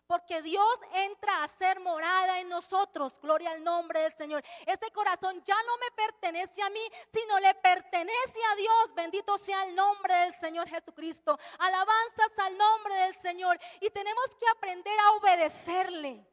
Porque 0.06 0.40
Dios 0.40 0.78
entra 0.92 1.38
a 1.38 1.44
hacer 1.44 1.80
morada 1.80 2.38
en 2.40 2.48
nosotros. 2.48 3.18
Gloria 3.20 3.50
al 3.50 3.64
nombre 3.64 4.02
del 4.02 4.14
Señor. 4.14 4.42
Ese 4.64 4.90
corazón 4.92 5.42
ya 5.44 5.56
no 5.64 5.76
me 5.78 5.90
pertenece 5.96 6.62
a 6.62 6.70
mí, 6.70 6.80
sino 7.12 7.40
le 7.40 7.52
pertenece 7.54 8.40
a 8.52 8.54
Dios. 8.54 8.94
Bendito 8.94 9.36
sea 9.38 9.64
el 9.64 9.74
nombre 9.74 10.14
del 10.14 10.34
Señor 10.34 10.68
Jesucristo. 10.68 11.36
Alabanzas 11.58 12.38
al 12.38 12.56
nombre 12.56 12.94
del 12.94 13.16
Señor. 13.16 13.58
Y 13.80 13.90
tenemos 13.90 14.26
que 14.38 14.48
aprender 14.48 14.98
a 15.00 15.12
obedecerle. 15.12 16.24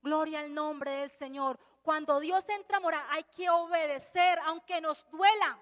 Gloria 0.00 0.40
al 0.40 0.54
nombre 0.54 0.90
del 0.90 1.10
Señor. 1.10 1.60
Cuando 1.82 2.20
Dios 2.20 2.48
entra 2.48 2.76
a 2.76 2.80
morar, 2.80 3.06
hay 3.10 3.24
que 3.24 3.48
obedecer, 3.48 4.38
aunque 4.44 4.80
nos 4.80 5.08
duela. 5.10 5.58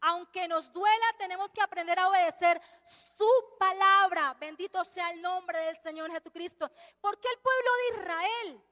Aunque 0.00 0.46
nos 0.46 0.72
duela, 0.72 1.06
tenemos 1.18 1.50
que 1.50 1.62
aprender 1.62 1.98
a 1.98 2.08
obedecer 2.08 2.60
su 3.16 3.28
palabra. 3.58 4.34
Bendito 4.34 4.84
sea 4.84 5.10
el 5.10 5.22
nombre 5.22 5.58
del 5.58 5.76
Señor 5.78 6.10
Jesucristo. 6.12 6.70
Porque 7.00 7.28
el 7.28 7.38
pueblo 7.40 7.70
de 7.74 8.00
Israel, 8.00 8.62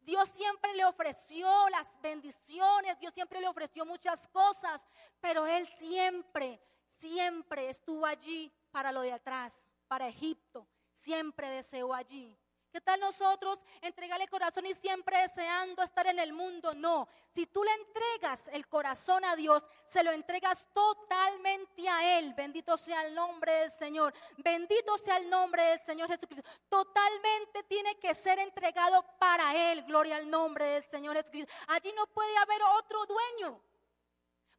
Dios 0.00 0.28
siempre 0.34 0.74
le 0.74 0.84
ofreció 0.84 1.68
las 1.70 1.88
bendiciones, 2.00 2.98
Dios 2.98 3.14
siempre 3.14 3.40
le 3.40 3.48
ofreció 3.48 3.86
muchas 3.86 4.28
cosas, 4.28 4.82
pero 5.20 5.46
Él 5.46 5.66
siempre, 5.78 6.60
siempre 6.98 7.70
estuvo 7.70 8.04
allí 8.04 8.52
para 8.70 8.92
lo 8.92 9.00
de 9.00 9.14
atrás, 9.14 9.54
para 9.88 10.06
Egipto. 10.06 10.66
Siempre 10.92 11.48
deseó 11.48 11.94
allí. 11.94 12.38
¿Qué 12.74 12.80
tal 12.80 12.98
nosotros 12.98 13.60
entregarle 13.82 14.26
corazón 14.26 14.66
y 14.66 14.74
siempre 14.74 15.16
deseando 15.18 15.80
estar 15.80 16.08
en 16.08 16.18
el 16.18 16.32
mundo? 16.32 16.74
No, 16.74 17.06
si 17.32 17.46
tú 17.46 17.62
le 17.62 17.70
entregas 17.70 18.48
el 18.48 18.66
corazón 18.66 19.24
a 19.24 19.36
Dios, 19.36 19.62
se 19.86 20.02
lo 20.02 20.10
entregas 20.10 20.66
totalmente 20.72 21.88
a 21.88 22.18
Él. 22.18 22.34
Bendito 22.34 22.76
sea 22.76 23.06
el 23.06 23.14
nombre 23.14 23.52
del 23.52 23.70
Señor. 23.70 24.12
Bendito 24.38 24.98
sea 24.98 25.18
el 25.18 25.30
nombre 25.30 25.62
del 25.62 25.80
Señor 25.82 26.08
Jesucristo. 26.08 26.50
Totalmente 26.68 27.62
tiene 27.62 27.96
que 28.00 28.12
ser 28.12 28.40
entregado 28.40 29.04
para 29.20 29.54
Él. 29.70 29.84
Gloria 29.84 30.16
al 30.16 30.28
nombre 30.28 30.64
del 30.64 30.82
Señor 30.82 31.14
Jesucristo. 31.14 31.54
Allí 31.68 31.92
no 31.92 32.08
puede 32.08 32.36
haber 32.38 32.60
otro 32.76 33.06
dueño. 33.06 33.60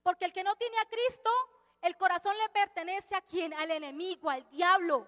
Porque 0.03 0.23
el 0.23 0.31
que 0.31 0.45
no 0.45 0.55
tiene 0.55 0.77
a 0.77 0.85
Cristo, 0.85 1.29
el 1.81 1.97
corazón 1.97 2.37
le 2.37 2.47
pertenece 2.47 3.13
a 3.13 3.19
quien? 3.19 3.53
Al 3.55 3.71
enemigo, 3.71 4.29
al 4.29 4.49
diablo. 4.51 5.05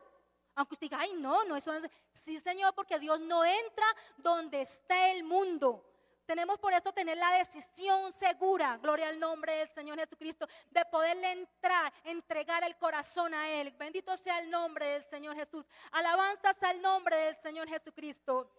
Aunque 0.58 0.74
usted 0.74 0.86
diga, 0.86 1.00
ay, 1.00 1.14
no, 1.14 1.44
no, 1.44 1.56
eso 1.56 1.72
es. 1.72 1.88
Sí, 2.14 2.40
Señor, 2.40 2.74
porque 2.74 2.98
Dios 2.98 3.20
no 3.20 3.46
entra 3.46 3.86
donde 4.18 4.62
está 4.62 5.12
el 5.12 5.24
mundo. 5.24 5.86
Tenemos 6.26 6.58
por 6.58 6.74
eso 6.74 6.92
tener 6.92 7.16
la 7.16 7.30
decisión 7.38 8.12
segura, 8.14 8.78
gloria 8.78 9.08
al 9.08 9.20
nombre 9.20 9.54
del 9.58 9.70
Señor 9.70 10.00
Jesucristo, 10.00 10.48
de 10.72 10.84
poderle 10.86 11.32
entrar, 11.32 11.94
entregar 12.04 12.64
el 12.64 12.76
corazón 12.76 13.36
a 13.36 13.48
Él. 13.52 13.72
Bendito 13.78 14.18
sea 14.18 14.40
el 14.40 14.50
nombre 14.50 14.88
del 14.94 15.04
Señor 15.04 15.36
Jesús. 15.36 15.64
Alabanzas 15.92 16.62
al 16.64 16.82
nombre 16.82 17.16
del 17.16 17.36
Señor 17.36 17.70
Jesucristo. 17.70 18.52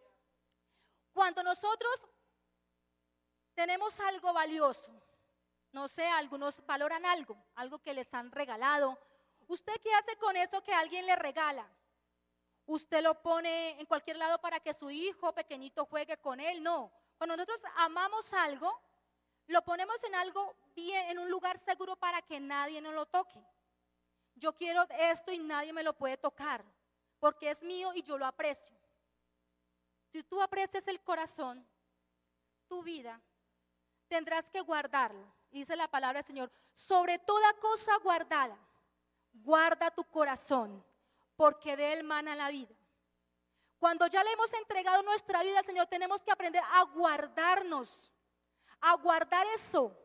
Cuando 1.12 1.42
nosotros 1.42 2.00
tenemos 3.54 3.98
algo 3.98 4.32
valioso, 4.32 4.92
no 5.72 5.88
sé, 5.88 6.06
algunos 6.06 6.64
valoran 6.64 7.04
algo, 7.04 7.36
algo 7.56 7.80
que 7.80 7.92
les 7.92 8.14
han 8.14 8.30
regalado. 8.30 8.96
¿Usted 9.48 9.74
qué 9.82 9.92
hace 9.94 10.16
con 10.16 10.36
eso 10.36 10.62
que 10.62 10.72
alguien 10.72 11.04
le 11.06 11.16
regala? 11.16 11.68
Usted 12.68 13.02
lo 13.02 13.20
pone 13.20 13.80
en 13.80 13.86
cualquier 13.86 14.18
lado 14.18 14.38
para 14.38 14.60
que 14.60 14.72
su 14.72 14.90
hijo 14.90 15.32
pequeñito 15.32 15.86
juegue 15.86 16.18
con 16.18 16.38
él. 16.38 16.62
No, 16.62 16.92
cuando 17.16 17.36
nosotros 17.36 17.60
amamos 17.76 18.32
algo, 18.34 18.78
lo 19.46 19.62
ponemos 19.62 20.02
en 20.04 20.14
algo 20.14 20.54
bien, 20.76 21.08
en 21.08 21.18
un 21.18 21.30
lugar 21.30 21.58
seguro 21.58 21.96
para 21.96 22.20
que 22.22 22.38
nadie 22.38 22.80
nos 22.80 22.94
lo 22.94 23.06
toque. 23.06 23.42
Yo 24.34 24.54
quiero 24.54 24.86
esto 24.90 25.32
y 25.32 25.38
nadie 25.38 25.72
me 25.72 25.82
lo 25.82 25.94
puede 25.94 26.18
tocar, 26.18 26.62
porque 27.18 27.50
es 27.50 27.62
mío 27.62 27.92
y 27.94 28.02
yo 28.02 28.18
lo 28.18 28.26
aprecio. 28.26 28.76
Si 30.12 30.22
tú 30.22 30.40
aprecias 30.40 30.86
el 30.88 31.00
corazón, 31.00 31.66
tu 32.68 32.82
vida, 32.82 33.20
tendrás 34.08 34.50
que 34.50 34.60
guardarlo. 34.60 35.26
Dice 35.50 35.74
la 35.74 35.88
palabra 35.88 36.18
del 36.18 36.26
Señor, 36.26 36.52
sobre 36.74 37.18
toda 37.18 37.50
cosa 37.54 37.96
guardada, 38.02 38.58
guarda 39.32 39.90
tu 39.90 40.04
corazón, 40.04 40.84
porque 41.38 41.76
de 41.76 41.92
Él 41.92 42.02
mana 42.02 42.34
la 42.34 42.50
vida. 42.50 42.74
Cuando 43.78 44.08
ya 44.08 44.24
le 44.24 44.32
hemos 44.32 44.52
entregado 44.54 45.04
nuestra 45.04 45.40
vida 45.44 45.60
al 45.60 45.64
Señor, 45.64 45.86
tenemos 45.86 46.20
que 46.20 46.32
aprender 46.32 46.60
a 46.72 46.82
guardarnos, 46.82 48.12
a 48.80 48.94
guardar 48.96 49.46
eso, 49.54 49.96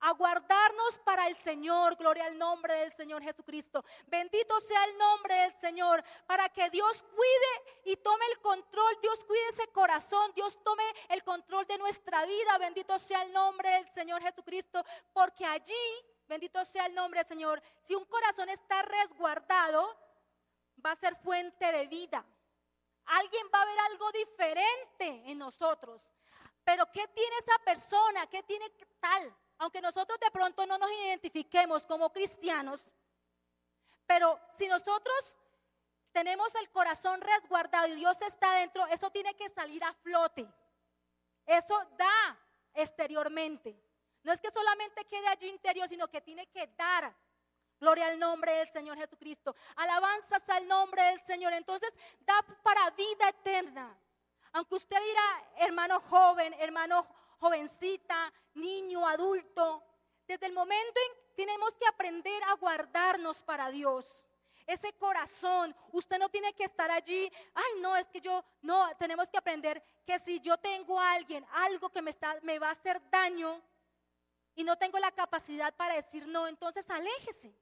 a 0.00 0.12
guardarnos 0.12 0.98
para 1.00 1.28
el 1.28 1.36
Señor. 1.36 1.96
Gloria 1.96 2.24
al 2.24 2.38
nombre 2.38 2.72
del 2.76 2.90
Señor 2.92 3.22
Jesucristo. 3.22 3.84
Bendito 4.06 4.58
sea 4.60 4.82
el 4.86 4.96
nombre 4.96 5.34
del 5.34 5.52
Señor, 5.60 6.02
para 6.26 6.48
que 6.48 6.70
Dios 6.70 7.04
cuide 7.14 7.82
y 7.84 7.96
tome 7.96 8.24
el 8.32 8.40
control, 8.40 8.98
Dios 9.02 9.22
cuide 9.24 9.48
ese 9.50 9.68
corazón, 9.72 10.32
Dios 10.34 10.58
tome 10.64 10.84
el 11.10 11.22
control 11.22 11.66
de 11.66 11.76
nuestra 11.76 12.24
vida. 12.24 12.56
Bendito 12.56 12.98
sea 12.98 13.20
el 13.24 13.34
nombre 13.34 13.68
del 13.68 13.92
Señor 13.92 14.22
Jesucristo, 14.22 14.82
porque 15.12 15.44
allí, 15.44 15.74
bendito 16.26 16.64
sea 16.64 16.86
el 16.86 16.94
nombre 16.94 17.20
del 17.20 17.28
Señor, 17.28 17.62
si 17.82 17.94
un 17.94 18.06
corazón 18.06 18.48
está 18.48 18.80
resguardado, 18.80 19.94
va 20.84 20.92
a 20.92 20.96
ser 20.96 21.16
fuente 21.16 21.70
de 21.72 21.86
vida. 21.86 22.24
Alguien 23.06 23.46
va 23.52 23.62
a 23.62 23.66
ver 23.66 23.78
algo 23.90 24.12
diferente 24.12 25.30
en 25.30 25.38
nosotros. 25.38 26.02
Pero 26.64 26.90
¿qué 26.92 27.06
tiene 27.08 27.36
esa 27.38 27.58
persona? 27.64 28.26
¿Qué 28.26 28.42
tiene 28.42 28.70
tal? 29.00 29.34
Aunque 29.58 29.80
nosotros 29.80 30.18
de 30.20 30.30
pronto 30.30 30.66
no 30.66 30.78
nos 30.78 30.90
identifiquemos 30.90 31.84
como 31.84 32.12
cristianos, 32.12 32.86
pero 34.06 34.40
si 34.56 34.66
nosotros 34.66 35.36
tenemos 36.12 36.54
el 36.56 36.70
corazón 36.70 37.20
resguardado 37.20 37.86
y 37.88 37.94
Dios 37.94 38.20
está 38.22 38.54
dentro, 38.54 38.86
eso 38.86 39.10
tiene 39.10 39.34
que 39.34 39.48
salir 39.48 39.82
a 39.84 39.92
flote. 39.92 40.46
Eso 41.46 41.78
da 41.96 42.38
exteriormente. 42.74 43.76
No 44.22 44.32
es 44.32 44.40
que 44.40 44.50
solamente 44.50 45.04
quede 45.04 45.28
allí 45.28 45.48
interior, 45.48 45.88
sino 45.88 46.08
que 46.08 46.20
tiene 46.20 46.46
que 46.48 46.66
dar 46.68 47.14
Gloria 47.80 48.08
al 48.08 48.18
nombre 48.18 48.52
del 48.52 48.68
Señor 48.68 48.98
Jesucristo. 48.98 49.56
Alabanzas 49.76 50.46
al 50.50 50.68
nombre 50.68 51.02
del 51.02 51.20
Señor. 51.22 51.54
Entonces 51.54 51.92
da 52.20 52.40
para 52.62 52.90
vida 52.90 53.28
eterna. 53.28 53.96
Aunque 54.52 54.74
usted 54.74 55.00
dirá, 55.00 55.50
hermano 55.56 56.00
joven, 56.00 56.52
hermano 56.58 57.06
jovencita, 57.38 58.32
niño, 58.54 59.06
adulto, 59.06 59.82
desde 60.26 60.46
el 60.46 60.52
momento 60.52 61.00
en 61.06 61.14
que 61.14 61.30
tenemos 61.36 61.72
que 61.74 61.86
aprender 61.86 62.42
a 62.44 62.54
guardarnos 62.54 63.42
para 63.42 63.70
Dios. 63.70 64.22
Ese 64.66 64.92
corazón, 64.92 65.74
usted 65.92 66.18
no 66.18 66.28
tiene 66.28 66.52
que 66.52 66.64
estar 66.64 66.90
allí, 66.90 67.32
ay 67.54 67.80
no, 67.80 67.96
es 67.96 68.06
que 68.08 68.20
yo, 68.20 68.44
no, 68.60 68.88
tenemos 68.98 69.28
que 69.28 69.38
aprender 69.38 69.82
que 70.04 70.18
si 70.18 70.38
yo 70.40 70.58
tengo 70.58 71.00
a 71.00 71.12
alguien, 71.12 71.44
algo 71.52 71.88
que 71.88 72.02
me, 72.02 72.10
está, 72.10 72.38
me 72.42 72.58
va 72.58 72.68
a 72.68 72.72
hacer 72.72 73.00
daño 73.10 73.60
y 74.54 74.62
no 74.62 74.76
tengo 74.76 74.98
la 74.98 75.10
capacidad 75.10 75.74
para 75.74 75.94
decir 75.94 76.26
no, 76.28 76.46
entonces 76.46 76.88
aléjese. 76.90 77.54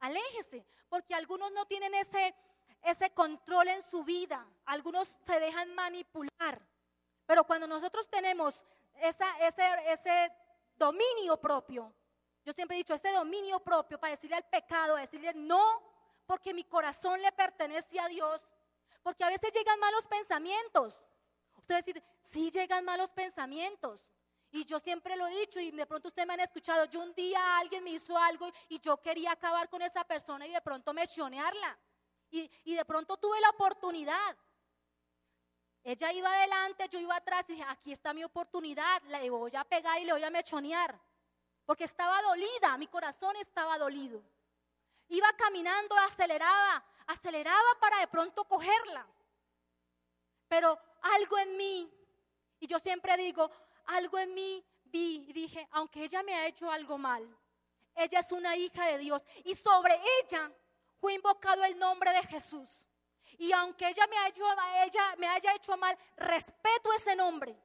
Aléjese, 0.00 0.64
porque 0.88 1.14
algunos 1.14 1.50
no 1.52 1.66
tienen 1.66 1.94
ese, 1.94 2.34
ese 2.82 3.10
control 3.10 3.68
en 3.68 3.82
su 3.82 4.04
vida, 4.04 4.46
algunos 4.66 5.08
se 5.24 5.40
dejan 5.40 5.74
manipular. 5.74 6.60
Pero 7.26 7.44
cuando 7.44 7.66
nosotros 7.66 8.08
tenemos 8.08 8.62
esa, 9.00 9.38
ese, 9.46 9.64
ese 9.88 10.32
dominio 10.76 11.38
propio, 11.38 11.92
yo 12.44 12.52
siempre 12.52 12.76
he 12.76 12.78
dicho, 12.78 12.92
ese 12.92 13.10
dominio 13.10 13.58
propio 13.60 13.98
para 13.98 14.10
decirle 14.10 14.36
al 14.36 14.44
pecado, 14.44 14.96
decirle 14.96 15.32
no, 15.34 15.82
porque 16.26 16.52
mi 16.52 16.64
corazón 16.64 17.20
le 17.22 17.32
pertenece 17.32 17.98
a 17.98 18.08
Dios, 18.08 18.42
porque 19.02 19.24
a 19.24 19.28
veces 19.28 19.52
llegan 19.52 19.78
malos 19.80 20.06
pensamientos. 20.06 21.02
Usted 21.56 21.74
va 21.74 21.78
a 21.78 21.82
decir, 21.82 22.02
llegan 22.52 22.84
malos 22.84 23.10
pensamientos, 23.10 24.00
y 24.54 24.64
yo 24.64 24.78
siempre 24.78 25.16
lo 25.16 25.26
he 25.26 25.40
dicho 25.40 25.58
y 25.58 25.72
de 25.72 25.84
pronto 25.84 26.06
ustedes 26.06 26.28
me 26.28 26.34
han 26.34 26.40
escuchado, 26.40 26.84
yo 26.84 27.00
un 27.00 27.12
día 27.12 27.58
alguien 27.58 27.82
me 27.82 27.90
hizo 27.90 28.16
algo 28.16 28.48
y 28.68 28.78
yo 28.78 28.96
quería 29.02 29.32
acabar 29.32 29.68
con 29.68 29.82
esa 29.82 30.04
persona 30.04 30.46
y 30.46 30.52
de 30.52 30.60
pronto 30.60 30.92
mencionarla. 30.92 31.76
Y, 32.30 32.48
y 32.62 32.76
de 32.76 32.84
pronto 32.84 33.16
tuve 33.16 33.40
la 33.40 33.50
oportunidad. 33.50 34.36
Ella 35.82 36.12
iba 36.12 36.32
adelante, 36.32 36.88
yo 36.88 37.00
iba 37.00 37.16
atrás 37.16 37.46
y 37.48 37.54
dije, 37.54 37.64
aquí 37.68 37.90
está 37.90 38.14
mi 38.14 38.22
oportunidad, 38.22 39.02
le 39.08 39.28
voy 39.28 39.56
a 39.56 39.64
pegar 39.64 40.00
y 40.00 40.04
le 40.04 40.12
voy 40.12 40.22
a 40.22 40.30
mechonear. 40.30 41.00
Porque 41.66 41.82
estaba 41.82 42.22
dolida, 42.22 42.78
mi 42.78 42.86
corazón 42.86 43.34
estaba 43.34 43.76
dolido. 43.76 44.22
Iba 45.08 45.32
caminando, 45.32 45.96
aceleraba, 45.98 46.84
aceleraba 47.08 47.70
para 47.80 47.98
de 47.98 48.06
pronto 48.06 48.44
cogerla. 48.44 49.04
Pero 50.46 50.78
algo 51.02 51.38
en 51.38 51.56
mí, 51.56 51.92
y 52.60 52.68
yo 52.68 52.78
siempre 52.78 53.16
digo, 53.16 53.50
algo 53.86 54.18
en 54.18 54.34
mí 54.34 54.64
vi 54.84 55.26
y 55.28 55.32
dije, 55.32 55.66
aunque 55.72 56.04
ella 56.04 56.22
me 56.22 56.34
ha 56.34 56.46
hecho 56.46 56.70
algo 56.70 56.98
mal, 56.98 57.26
ella 57.94 58.18
es 58.18 58.32
una 58.32 58.56
hija 58.56 58.86
de 58.86 58.98
Dios 58.98 59.22
y 59.44 59.54
sobre 59.54 59.98
ella 60.22 60.50
fue 61.00 61.14
invocado 61.14 61.64
el 61.64 61.78
nombre 61.78 62.12
de 62.12 62.22
Jesús. 62.24 62.68
Y 63.38 63.52
aunque 63.52 63.88
ella 63.88 64.06
me, 64.06 64.28
hecho, 64.28 64.44
ella 64.84 65.14
me 65.18 65.26
haya 65.26 65.54
hecho 65.54 65.76
mal, 65.76 65.96
respeto 66.16 66.92
ese 66.92 67.16
nombre. 67.16 67.56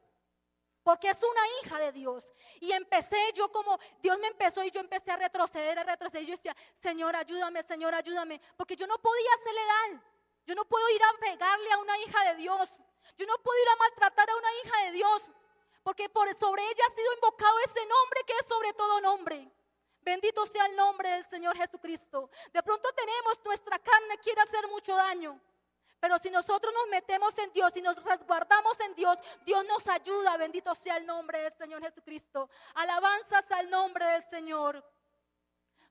Porque 0.83 1.09
es 1.09 1.19
una 1.21 1.41
hija 1.61 1.77
de 1.79 1.91
Dios. 1.91 2.33
Y 2.61 2.71
empecé 2.71 3.17
yo 3.35 3.51
como, 3.51 3.77
Dios 4.01 4.17
me 4.19 4.27
empezó 4.27 4.63
y 4.63 4.71
yo 4.71 4.79
empecé 4.79 5.11
a 5.11 5.17
retroceder, 5.17 5.77
a 5.77 5.83
retroceder. 5.83 6.25
Yo 6.25 6.35
decía, 6.35 6.55
Señor, 6.81 7.15
ayúdame, 7.15 7.61
Señor, 7.63 7.93
ayúdame. 7.93 8.41
Porque 8.57 8.75
yo 8.75 8.88
no 8.88 8.97
podía 8.97 9.29
hacerle 9.39 9.61
daño. 9.65 10.03
Yo 10.45 10.55
no 10.55 10.65
puedo 10.65 10.89
ir 10.89 11.01
a 11.03 11.19
pegarle 11.19 11.71
a 11.71 11.77
una 11.77 11.97
hija 11.99 12.23
de 12.31 12.35
Dios. 12.38 12.69
Yo 13.17 13.25
no 13.27 13.38
puedo 13.43 13.61
ir 13.61 13.69
a 13.69 13.75
maltratar 13.75 14.29
a 14.29 14.35
una 14.35 14.49
hija 14.63 14.83
de 14.85 14.91
Dios. 14.93 15.23
Porque 15.83 16.09
por 16.09 16.27
sobre 16.36 16.63
ella 16.63 16.83
ha 16.88 16.95
sido 16.95 17.13
invocado 17.13 17.59
ese 17.59 17.86
nombre 17.86 18.21
que 18.25 18.33
es 18.33 18.45
sobre 18.48 18.74
todo 18.74 19.01
nombre. 19.01 19.51
Bendito 20.01 20.45
sea 20.45 20.65
el 20.65 20.75
nombre 20.75 21.09
del 21.09 21.25
Señor 21.25 21.55
Jesucristo. 21.57 22.29
De 22.53 22.63
pronto 22.63 22.89
tenemos 22.93 23.39
nuestra 23.43 23.79
carne 23.79 24.17
quiere 24.17 24.41
hacer 24.41 24.67
mucho 24.67 24.95
daño. 24.95 25.39
Pero 26.00 26.17
si 26.17 26.29
nosotros 26.31 26.74
nos 26.74 26.88
metemos 26.88 27.38
en 27.39 27.51
Dios 27.51 27.75
y 27.75 27.81
nos 27.81 28.01
resguardamos 28.03 28.79
en 28.79 28.95
Dios, 28.95 29.17
Dios 29.45 29.65
nos 29.65 29.86
ayuda. 29.88 30.38
Bendito 30.38 30.74
sea 30.75 30.98
el 30.98 31.05
nombre 31.05 31.41
del 31.43 31.53
Señor 31.53 31.81
Jesucristo. 31.81 32.50
Alabanzas 32.75 33.51
al 33.51 33.69
nombre 33.69 34.05
del 34.05 34.24
Señor. 34.29 34.83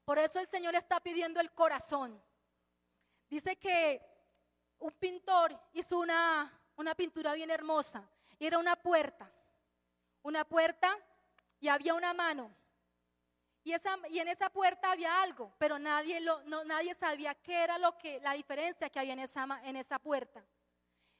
Por 0.05 0.19
eso 0.19 0.41
el 0.41 0.49
Señor 0.49 0.75
está 0.75 1.01
pidiendo 1.01 1.41
el 1.41 1.53
corazón. 1.53 2.23
Dice 3.29 3.57
que 3.57 4.01
un 4.79 4.93
pintor 4.93 5.59
hizo 5.75 5.99
una, 5.99 6.59
una 6.77 6.95
pintura 6.95 7.35
bien 7.35 7.51
hermosa 7.51 8.09
y 8.39 8.47
era 8.47 8.59
una 8.59 8.77
puerta. 8.77 9.31
Una 10.23 10.45
puerta 10.45 10.97
y 11.61 11.69
había 11.69 11.95
una 11.95 12.13
mano. 12.13 12.51
Y, 13.65 13.73
esa, 13.73 13.99
y, 14.09 14.19
en 14.19 14.29
esa 14.29 14.49
puerta 14.49 14.91
había 14.91 15.21
algo, 15.21 15.53
pero 15.59 15.79
nadie, 15.79 16.21
lo, 16.21 16.43
no, 16.45 16.65
nadie 16.65 16.95
sabía 16.95 17.35
qué 17.35 17.65
era 17.65 17.77
lo 17.79 17.99
que, 17.99 18.21
la 18.21 18.33
diferencia 18.33 18.89
que 18.89 18.99
había 18.99 19.13
en 19.13 19.21
esa, 19.21 19.47
en 19.65 19.77
esa 19.77 19.99
puerta. 19.99 20.43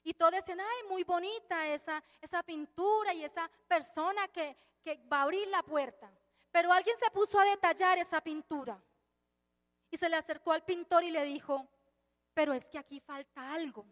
Y 0.03 0.15
todos 0.15 0.33
decían, 0.33 0.61
ay, 0.61 0.89
muy 0.89 1.05
bonita 1.05 1.67
esa, 1.67 2.03
esa 2.21 2.43
pintura 2.43 3.13
y 3.13 3.25
esa 3.25 3.51
persona 3.67 4.29
que, 4.29 4.57
que 4.83 4.97
va 5.13 5.19
a 5.19 5.23
abrir 5.25 5.47
la 5.49 5.63
puerta. 5.63 6.11
Pero 6.51 6.73
alguien 6.73 6.97
se 6.99 7.11
puso 7.11 7.39
a 7.39 7.45
detallar 7.45 7.99
esa 7.99 8.21
pintura. 8.21 8.81
Y 9.91 9.97
se 9.97 10.09
le 10.09 10.17
acercó 10.17 10.53
al 10.53 10.65
pintor 10.65 11.05
y 11.05 11.11
le 11.11 11.25
dijo, 11.25 11.67
pero 12.33 12.53
es 12.55 12.69
que 12.69 12.79
aquí 12.79 13.01
falta 13.01 13.53
algo. 13.53 13.85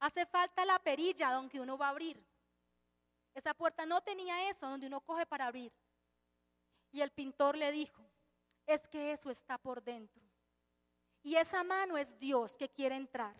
Hace 0.00 0.26
falta 0.26 0.64
la 0.64 0.78
perilla 0.78 1.32
donde 1.32 1.60
uno 1.60 1.78
va 1.78 1.86
a 1.86 1.90
abrir. 1.90 2.22
Esa 3.34 3.52
puerta 3.52 3.84
no 3.84 4.00
tenía 4.00 4.48
eso 4.48 4.68
donde 4.68 4.86
uno 4.86 5.00
coge 5.00 5.26
para 5.26 5.46
abrir. 5.46 5.72
Y 6.92 7.00
el 7.00 7.10
pintor 7.10 7.56
le 7.56 7.72
dijo, 7.72 8.02
es 8.66 8.86
que 8.88 9.12
eso 9.12 9.28
está 9.28 9.58
por 9.58 9.82
dentro. 9.82 10.22
Y 11.22 11.36
esa 11.36 11.64
mano 11.64 11.98
es 11.98 12.18
Dios 12.18 12.56
que 12.56 12.68
quiere 12.68 12.94
entrar. 12.94 13.34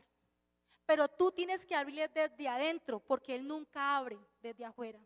Pero 0.86 1.08
tú 1.08 1.30
tienes 1.30 1.64
que 1.64 1.74
abrirle 1.74 2.08
desde 2.08 2.48
adentro 2.48 2.98
porque 2.98 3.34
Él 3.36 3.46
nunca 3.46 3.96
abre 3.96 4.18
desde 4.42 4.64
afuera. 4.64 5.00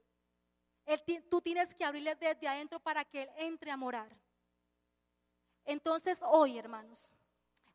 tú 1.29 1.41
tienes 1.41 1.75
que 1.75 1.85
abrirle 1.85 2.15
desde 2.15 2.49
adentro 2.49 2.81
para 2.81 3.05
que 3.05 3.23
Él 3.23 3.31
entre 3.37 3.71
a 3.71 3.77
morar. 3.77 4.09
Entonces 5.65 6.19
hoy, 6.23 6.59
hermanos, 6.59 6.99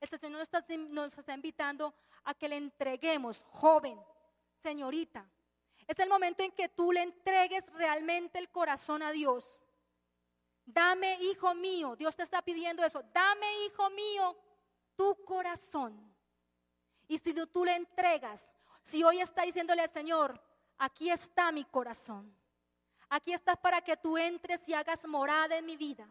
el 0.02 0.10
Señor 0.10 0.40
nos 0.40 0.42
está, 0.42 0.66
nos 0.90 1.18
está 1.18 1.34
invitando 1.34 1.94
a 2.24 2.34
que 2.34 2.50
le 2.50 2.58
entreguemos, 2.58 3.44
joven, 3.44 4.00
señorita. 4.58 5.30
Es 5.88 6.00
el 6.00 6.10
momento 6.10 6.44
en 6.44 6.52
que 6.52 6.70
tú 6.70 6.92
le 6.92 7.02
entregues 7.02 7.66
realmente 7.74 8.40
el 8.40 8.50
corazón 8.50 9.02
a 9.04 9.12
Dios. 9.12 9.60
Dame, 10.66 11.18
hijo 11.22 11.54
mío, 11.54 11.96
Dios 11.96 12.16
te 12.16 12.24
está 12.24 12.42
pidiendo 12.42 12.84
eso, 12.86 13.04
dame, 13.14 13.66
hijo 13.66 13.90
mío, 13.90 14.38
tu 14.96 15.24
corazón. 15.26 16.14
Y 17.08 17.18
si 17.18 17.34
tú 17.34 17.66
le 17.66 17.76
entregas, 17.76 18.50
si 18.82 19.04
hoy 19.04 19.20
está 19.20 19.44
diciéndole 19.44 19.82
al 19.82 19.90
Señor, 19.90 20.42
aquí 20.78 21.10
está 21.10 21.52
mi 21.52 21.66
corazón, 21.66 22.34
aquí 23.10 23.34
estás 23.34 23.58
para 23.58 23.82
que 23.82 23.98
tú 23.98 24.18
entres 24.18 24.68
y 24.70 24.74
hagas 24.74 25.06
morada 25.06 25.58
en 25.58 25.66
mi 25.66 25.76
vida. 25.76 26.08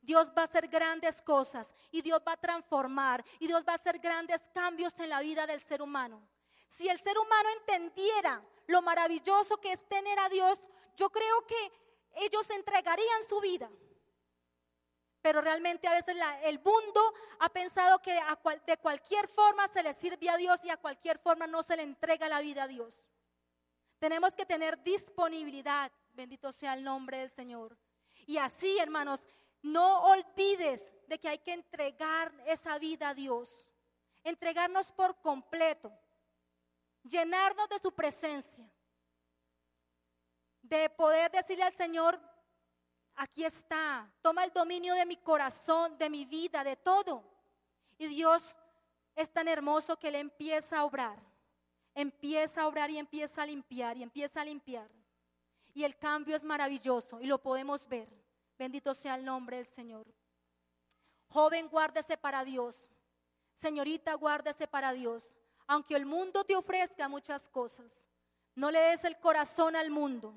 Dios 0.00 0.32
va 0.36 0.42
a 0.42 0.44
hacer 0.44 0.68
grandes 0.68 1.20
cosas 1.20 1.74
y 1.90 2.00
Dios 2.00 2.22
va 2.26 2.32
a 2.32 2.40
transformar 2.40 3.22
y 3.38 3.46
Dios 3.46 3.64
va 3.68 3.72
a 3.72 3.76
hacer 3.76 3.98
grandes 3.98 4.40
cambios 4.54 4.98
en 5.00 5.10
la 5.10 5.20
vida 5.20 5.46
del 5.46 5.60
ser 5.60 5.82
humano. 5.82 6.26
Si 6.68 6.88
el 6.88 6.98
ser 7.00 7.18
humano 7.18 7.48
entendiera 7.60 8.42
lo 8.68 8.82
maravilloso 8.82 9.56
que 9.58 9.72
es 9.72 9.88
tener 9.88 10.18
a 10.20 10.28
Dios, 10.28 10.58
yo 10.96 11.10
creo 11.10 11.46
que 11.46 11.72
ellos 12.16 12.48
entregarían 12.50 13.28
su 13.28 13.40
vida. 13.40 13.68
Pero 15.20 15.40
realmente 15.40 15.88
a 15.88 15.92
veces 15.92 16.16
el 16.42 16.60
mundo 16.60 17.14
ha 17.40 17.48
pensado 17.48 17.98
que 17.98 18.18
de 18.66 18.76
cualquier 18.76 19.26
forma 19.26 19.66
se 19.68 19.82
le 19.82 19.92
sirve 19.94 20.30
a 20.30 20.36
Dios 20.36 20.60
y 20.64 20.70
a 20.70 20.76
cualquier 20.76 21.18
forma 21.18 21.46
no 21.46 21.62
se 21.62 21.76
le 21.76 21.82
entrega 21.82 22.28
la 22.28 22.40
vida 22.40 22.64
a 22.64 22.68
Dios. 22.68 23.02
Tenemos 23.98 24.34
que 24.34 24.46
tener 24.46 24.80
disponibilidad, 24.82 25.90
bendito 26.14 26.52
sea 26.52 26.74
el 26.74 26.84
nombre 26.84 27.18
del 27.18 27.30
Señor. 27.30 27.76
Y 28.26 28.36
así, 28.36 28.78
hermanos, 28.78 29.22
no 29.62 30.02
olvides 30.04 30.94
de 31.08 31.18
que 31.18 31.28
hay 31.28 31.38
que 31.38 31.54
entregar 31.54 32.32
esa 32.46 32.78
vida 32.78 33.08
a 33.08 33.14
Dios, 33.14 33.66
entregarnos 34.22 34.92
por 34.92 35.20
completo, 35.20 35.92
llenarnos 37.02 37.68
de 37.68 37.78
su 37.78 37.92
presencia, 37.92 38.68
de 40.62 40.90
poder 40.90 41.30
decirle 41.30 41.64
al 41.64 41.74
Señor, 41.74 42.20
aquí 43.14 43.44
está, 43.44 44.10
toma 44.22 44.44
el 44.44 44.52
dominio 44.52 44.94
de 44.94 45.06
mi 45.06 45.16
corazón, 45.16 45.96
de 45.98 46.10
mi 46.10 46.24
vida, 46.24 46.62
de 46.62 46.76
todo. 46.76 47.24
Y 47.96 48.06
Dios 48.06 48.54
es 49.14 49.30
tan 49.30 49.48
hermoso 49.48 49.98
que 49.98 50.10
le 50.10 50.20
empieza 50.20 50.78
a 50.78 50.84
obrar, 50.84 51.18
empieza 51.94 52.62
a 52.62 52.66
obrar 52.66 52.90
y 52.90 52.98
empieza 52.98 53.42
a 53.42 53.46
limpiar 53.46 53.96
y 53.96 54.02
empieza 54.02 54.40
a 54.40 54.44
limpiar. 54.44 54.88
Y 55.74 55.84
el 55.84 55.96
cambio 55.96 56.36
es 56.36 56.44
maravilloso 56.44 57.20
y 57.20 57.26
lo 57.26 57.40
podemos 57.40 57.86
ver. 57.88 58.08
Bendito 58.58 58.94
sea 58.94 59.14
el 59.14 59.24
nombre 59.24 59.58
del 59.58 59.66
Señor. 59.66 60.06
Joven, 61.28 61.68
guárdese 61.68 62.16
para 62.16 62.44
Dios. 62.44 62.90
Señorita, 63.54 64.14
guárdese 64.14 64.66
para 64.66 64.92
Dios. 64.92 65.36
Aunque 65.68 65.94
el 65.94 66.06
mundo 66.06 66.44
te 66.44 66.56
ofrezca 66.56 67.08
muchas 67.08 67.48
cosas, 67.50 68.08
no 68.54 68.70
le 68.70 68.80
des 68.80 69.04
el 69.04 69.18
corazón 69.20 69.76
al 69.76 69.90
mundo. 69.90 70.34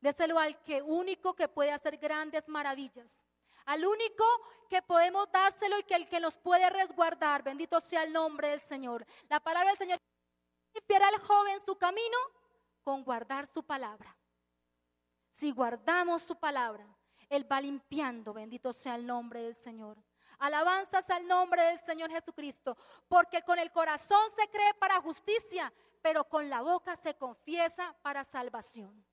Déselo 0.00 0.38
al 0.38 0.62
que 0.62 0.80
único 0.80 1.34
que 1.34 1.48
puede 1.48 1.72
hacer 1.72 1.98
grandes 1.98 2.48
maravillas. 2.48 3.12
Al 3.66 3.84
único 3.84 4.24
que 4.70 4.80
podemos 4.80 5.30
dárselo 5.30 5.78
y 5.78 5.82
que 5.82 5.94
el 5.94 6.08
que 6.08 6.20
nos 6.20 6.38
puede 6.38 6.70
resguardar. 6.70 7.42
Bendito 7.42 7.80
sea 7.80 8.04
el 8.04 8.12
nombre 8.12 8.48
del 8.48 8.60
Señor. 8.60 9.04
La 9.28 9.40
palabra 9.40 9.70
del 9.70 9.78
Señor 9.78 9.98
limpiará 10.72 11.08
al 11.08 11.18
joven 11.18 11.60
su 11.60 11.76
camino 11.76 12.18
con 12.82 13.04
guardar 13.04 13.46
su 13.48 13.62
palabra. 13.64 14.16
Si 15.30 15.50
guardamos 15.50 16.22
su 16.22 16.36
palabra, 16.36 16.86
él 17.28 17.50
va 17.50 17.60
limpiando, 17.60 18.32
bendito 18.32 18.72
sea 18.72 18.94
el 18.94 19.06
nombre 19.06 19.42
del 19.42 19.54
Señor. 19.54 19.98
Alabanzas 20.40 21.08
al 21.10 21.26
nombre 21.28 21.62
del 21.62 21.78
Señor 21.80 22.10
Jesucristo, 22.10 22.76
porque 23.08 23.42
con 23.42 23.58
el 23.58 23.70
corazón 23.70 24.22
se 24.34 24.48
cree 24.48 24.74
para 24.74 25.00
justicia, 25.00 25.72
pero 26.02 26.24
con 26.24 26.48
la 26.50 26.62
boca 26.62 26.96
se 26.96 27.14
confiesa 27.14 27.94
para 28.02 28.24
salvación. 28.24 29.04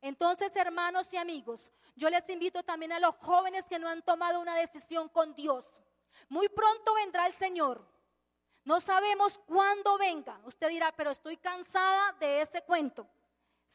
Entonces, 0.00 0.54
hermanos 0.54 1.12
y 1.12 1.16
amigos, 1.16 1.72
yo 1.96 2.08
les 2.08 2.28
invito 2.30 2.62
también 2.62 2.92
a 2.92 3.00
los 3.00 3.16
jóvenes 3.16 3.64
que 3.66 3.78
no 3.78 3.88
han 3.88 4.02
tomado 4.02 4.40
una 4.40 4.54
decisión 4.54 5.08
con 5.08 5.34
Dios. 5.34 5.66
Muy 6.28 6.48
pronto 6.48 6.94
vendrá 6.94 7.26
el 7.26 7.34
Señor. 7.34 7.84
No 8.64 8.80
sabemos 8.80 9.38
cuándo 9.46 9.98
venga. 9.98 10.40
Usted 10.44 10.68
dirá, 10.68 10.92
pero 10.92 11.10
estoy 11.10 11.36
cansada 11.36 12.12
de 12.20 12.42
ese 12.42 12.62
cuento. 12.62 13.08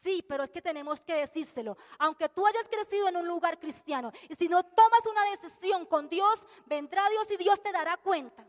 Sí, 0.02 0.24
pero 0.28 0.44
es 0.44 0.50
que 0.50 0.60
tenemos 0.60 1.00
que 1.00 1.14
decírselo. 1.14 1.76
Aunque 1.98 2.28
tú 2.28 2.46
hayas 2.46 2.68
crecido 2.68 3.08
en 3.08 3.16
un 3.16 3.26
lugar 3.26 3.58
cristiano 3.58 4.12
y 4.28 4.34
si 4.34 4.48
no 4.48 4.62
tomas 4.62 5.06
una 5.06 5.24
decisión 5.30 5.86
con 5.86 6.08
Dios, 6.08 6.40
vendrá 6.66 7.08
Dios 7.08 7.26
y 7.30 7.36
Dios 7.36 7.62
te 7.62 7.72
dará 7.72 7.96
cuenta. 7.96 8.46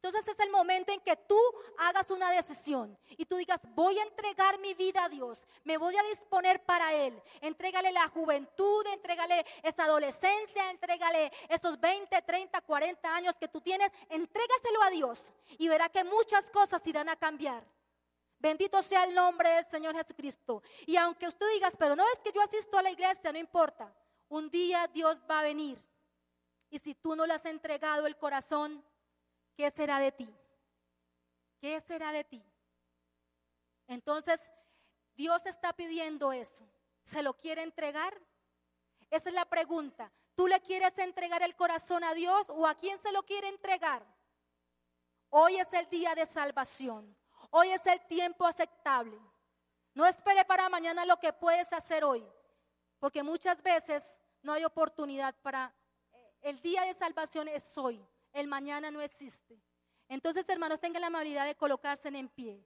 Entonces 0.00 0.28
es 0.28 0.38
el 0.40 0.50
momento 0.50 0.92
en 0.92 1.00
que 1.00 1.16
tú 1.16 1.38
hagas 1.76 2.08
una 2.12 2.30
decisión 2.30 2.96
y 3.16 3.26
tú 3.26 3.36
digas, 3.36 3.60
voy 3.74 3.98
a 3.98 4.04
entregar 4.04 4.56
mi 4.60 4.72
vida 4.74 5.04
a 5.04 5.08
Dios, 5.08 5.40
me 5.64 5.76
voy 5.76 5.96
a 5.96 6.02
disponer 6.04 6.64
para 6.64 6.94
Él. 6.94 7.20
Entrégale 7.40 7.90
la 7.90 8.06
juventud, 8.06 8.86
entrégale 8.86 9.44
esa 9.60 9.84
adolescencia, 9.84 10.70
entrégale 10.70 11.32
esos 11.48 11.80
20, 11.80 12.22
30, 12.22 12.60
40 12.60 13.12
años 13.12 13.34
que 13.40 13.48
tú 13.48 13.60
tienes, 13.60 13.90
entrégaselo 14.08 14.82
a 14.84 14.90
Dios 14.90 15.32
y 15.58 15.66
verá 15.66 15.88
que 15.88 16.04
muchas 16.04 16.48
cosas 16.52 16.86
irán 16.86 17.08
a 17.08 17.16
cambiar. 17.16 17.64
Bendito 18.38 18.80
sea 18.82 19.04
el 19.04 19.14
nombre 19.14 19.48
del 19.50 19.64
Señor 19.66 19.96
Jesucristo. 19.96 20.62
Y 20.86 20.96
aunque 20.96 21.26
usted 21.26 21.46
digas, 21.54 21.74
pero 21.76 21.96
no 21.96 22.04
es 22.12 22.20
que 22.20 22.32
yo 22.32 22.40
asisto 22.40 22.78
a 22.78 22.82
la 22.82 22.90
iglesia, 22.90 23.32
no 23.32 23.38
importa. 23.38 23.92
Un 24.28 24.48
día 24.48 24.86
Dios 24.88 25.18
va 25.28 25.40
a 25.40 25.44
venir. 25.44 25.82
Y 26.70 26.78
si 26.78 26.94
tú 26.94 27.16
no 27.16 27.26
le 27.26 27.34
has 27.34 27.44
entregado 27.46 28.06
el 28.06 28.16
corazón, 28.16 28.84
¿qué 29.56 29.70
será 29.70 29.98
de 29.98 30.12
ti? 30.12 30.28
¿Qué 31.60 31.80
será 31.80 32.12
de 32.12 32.24
ti? 32.24 32.42
Entonces, 33.88 34.40
Dios 35.16 35.44
está 35.46 35.72
pidiendo 35.72 36.32
eso. 36.32 36.64
¿Se 37.02 37.22
lo 37.22 37.34
quiere 37.34 37.62
entregar? 37.62 38.16
Esa 39.10 39.30
es 39.30 39.34
la 39.34 39.46
pregunta. 39.46 40.12
¿Tú 40.36 40.46
le 40.46 40.60
quieres 40.60 40.96
entregar 40.98 41.42
el 41.42 41.56
corazón 41.56 42.04
a 42.04 42.14
Dios 42.14 42.46
o 42.50 42.66
a 42.66 42.76
quién 42.76 42.98
se 42.98 43.10
lo 43.10 43.24
quiere 43.24 43.48
entregar? 43.48 44.04
Hoy 45.30 45.56
es 45.56 45.72
el 45.72 45.88
día 45.88 46.14
de 46.14 46.26
salvación. 46.26 47.17
Hoy 47.50 47.70
es 47.70 47.86
el 47.86 48.00
tiempo 48.06 48.46
aceptable. 48.46 49.18
No 49.94 50.06
espere 50.06 50.44
para 50.44 50.68
mañana 50.68 51.04
lo 51.04 51.18
que 51.18 51.32
puedes 51.32 51.72
hacer 51.72 52.04
hoy, 52.04 52.24
porque 52.98 53.22
muchas 53.22 53.62
veces 53.62 54.18
no 54.42 54.52
hay 54.52 54.64
oportunidad 54.64 55.34
para... 55.42 55.74
Eh, 56.12 56.34
el 56.42 56.60
día 56.60 56.82
de 56.82 56.94
salvación 56.94 57.48
es 57.48 57.76
hoy, 57.76 58.04
el 58.32 58.46
mañana 58.46 58.90
no 58.90 59.00
existe. 59.00 59.60
Entonces, 60.08 60.48
hermanos, 60.48 60.80
tengan 60.80 61.00
la 61.00 61.08
amabilidad 61.08 61.46
de 61.46 61.56
colocarse 61.56 62.08
en 62.08 62.28
pie. 62.28 62.64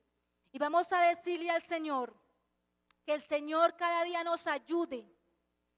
Y 0.53 0.59
vamos 0.59 0.93
a 0.93 1.01
decirle 1.03 1.51
al 1.51 1.63
Señor 1.63 2.15
que 3.05 3.15
el 3.15 3.23
Señor 3.23 3.77
cada 3.77 4.05
día 4.05 4.23
nos 4.23 4.47
ayude. 4.47 5.11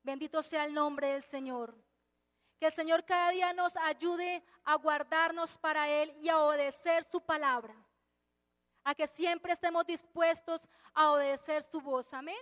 Bendito 0.02 0.42
sea 0.42 0.64
el 0.64 0.74
nombre 0.74 1.12
del 1.12 1.22
Señor. 1.22 1.74
Que 2.58 2.66
el 2.66 2.72
Señor 2.72 3.04
cada 3.04 3.30
día 3.30 3.52
nos 3.52 3.76
ayude 3.76 4.42
a 4.64 4.74
guardarnos 4.74 5.56
para 5.58 5.88
Él 5.88 6.14
y 6.20 6.28
a 6.28 6.40
obedecer 6.40 7.04
su 7.04 7.20
palabra. 7.20 7.74
A 8.84 8.94
que 8.94 9.06
siempre 9.06 9.52
estemos 9.52 9.86
dispuestos 9.86 10.60
a 10.94 11.12
obedecer 11.12 11.62
su 11.62 11.80
voz. 11.80 12.12
Amén. 12.12 12.36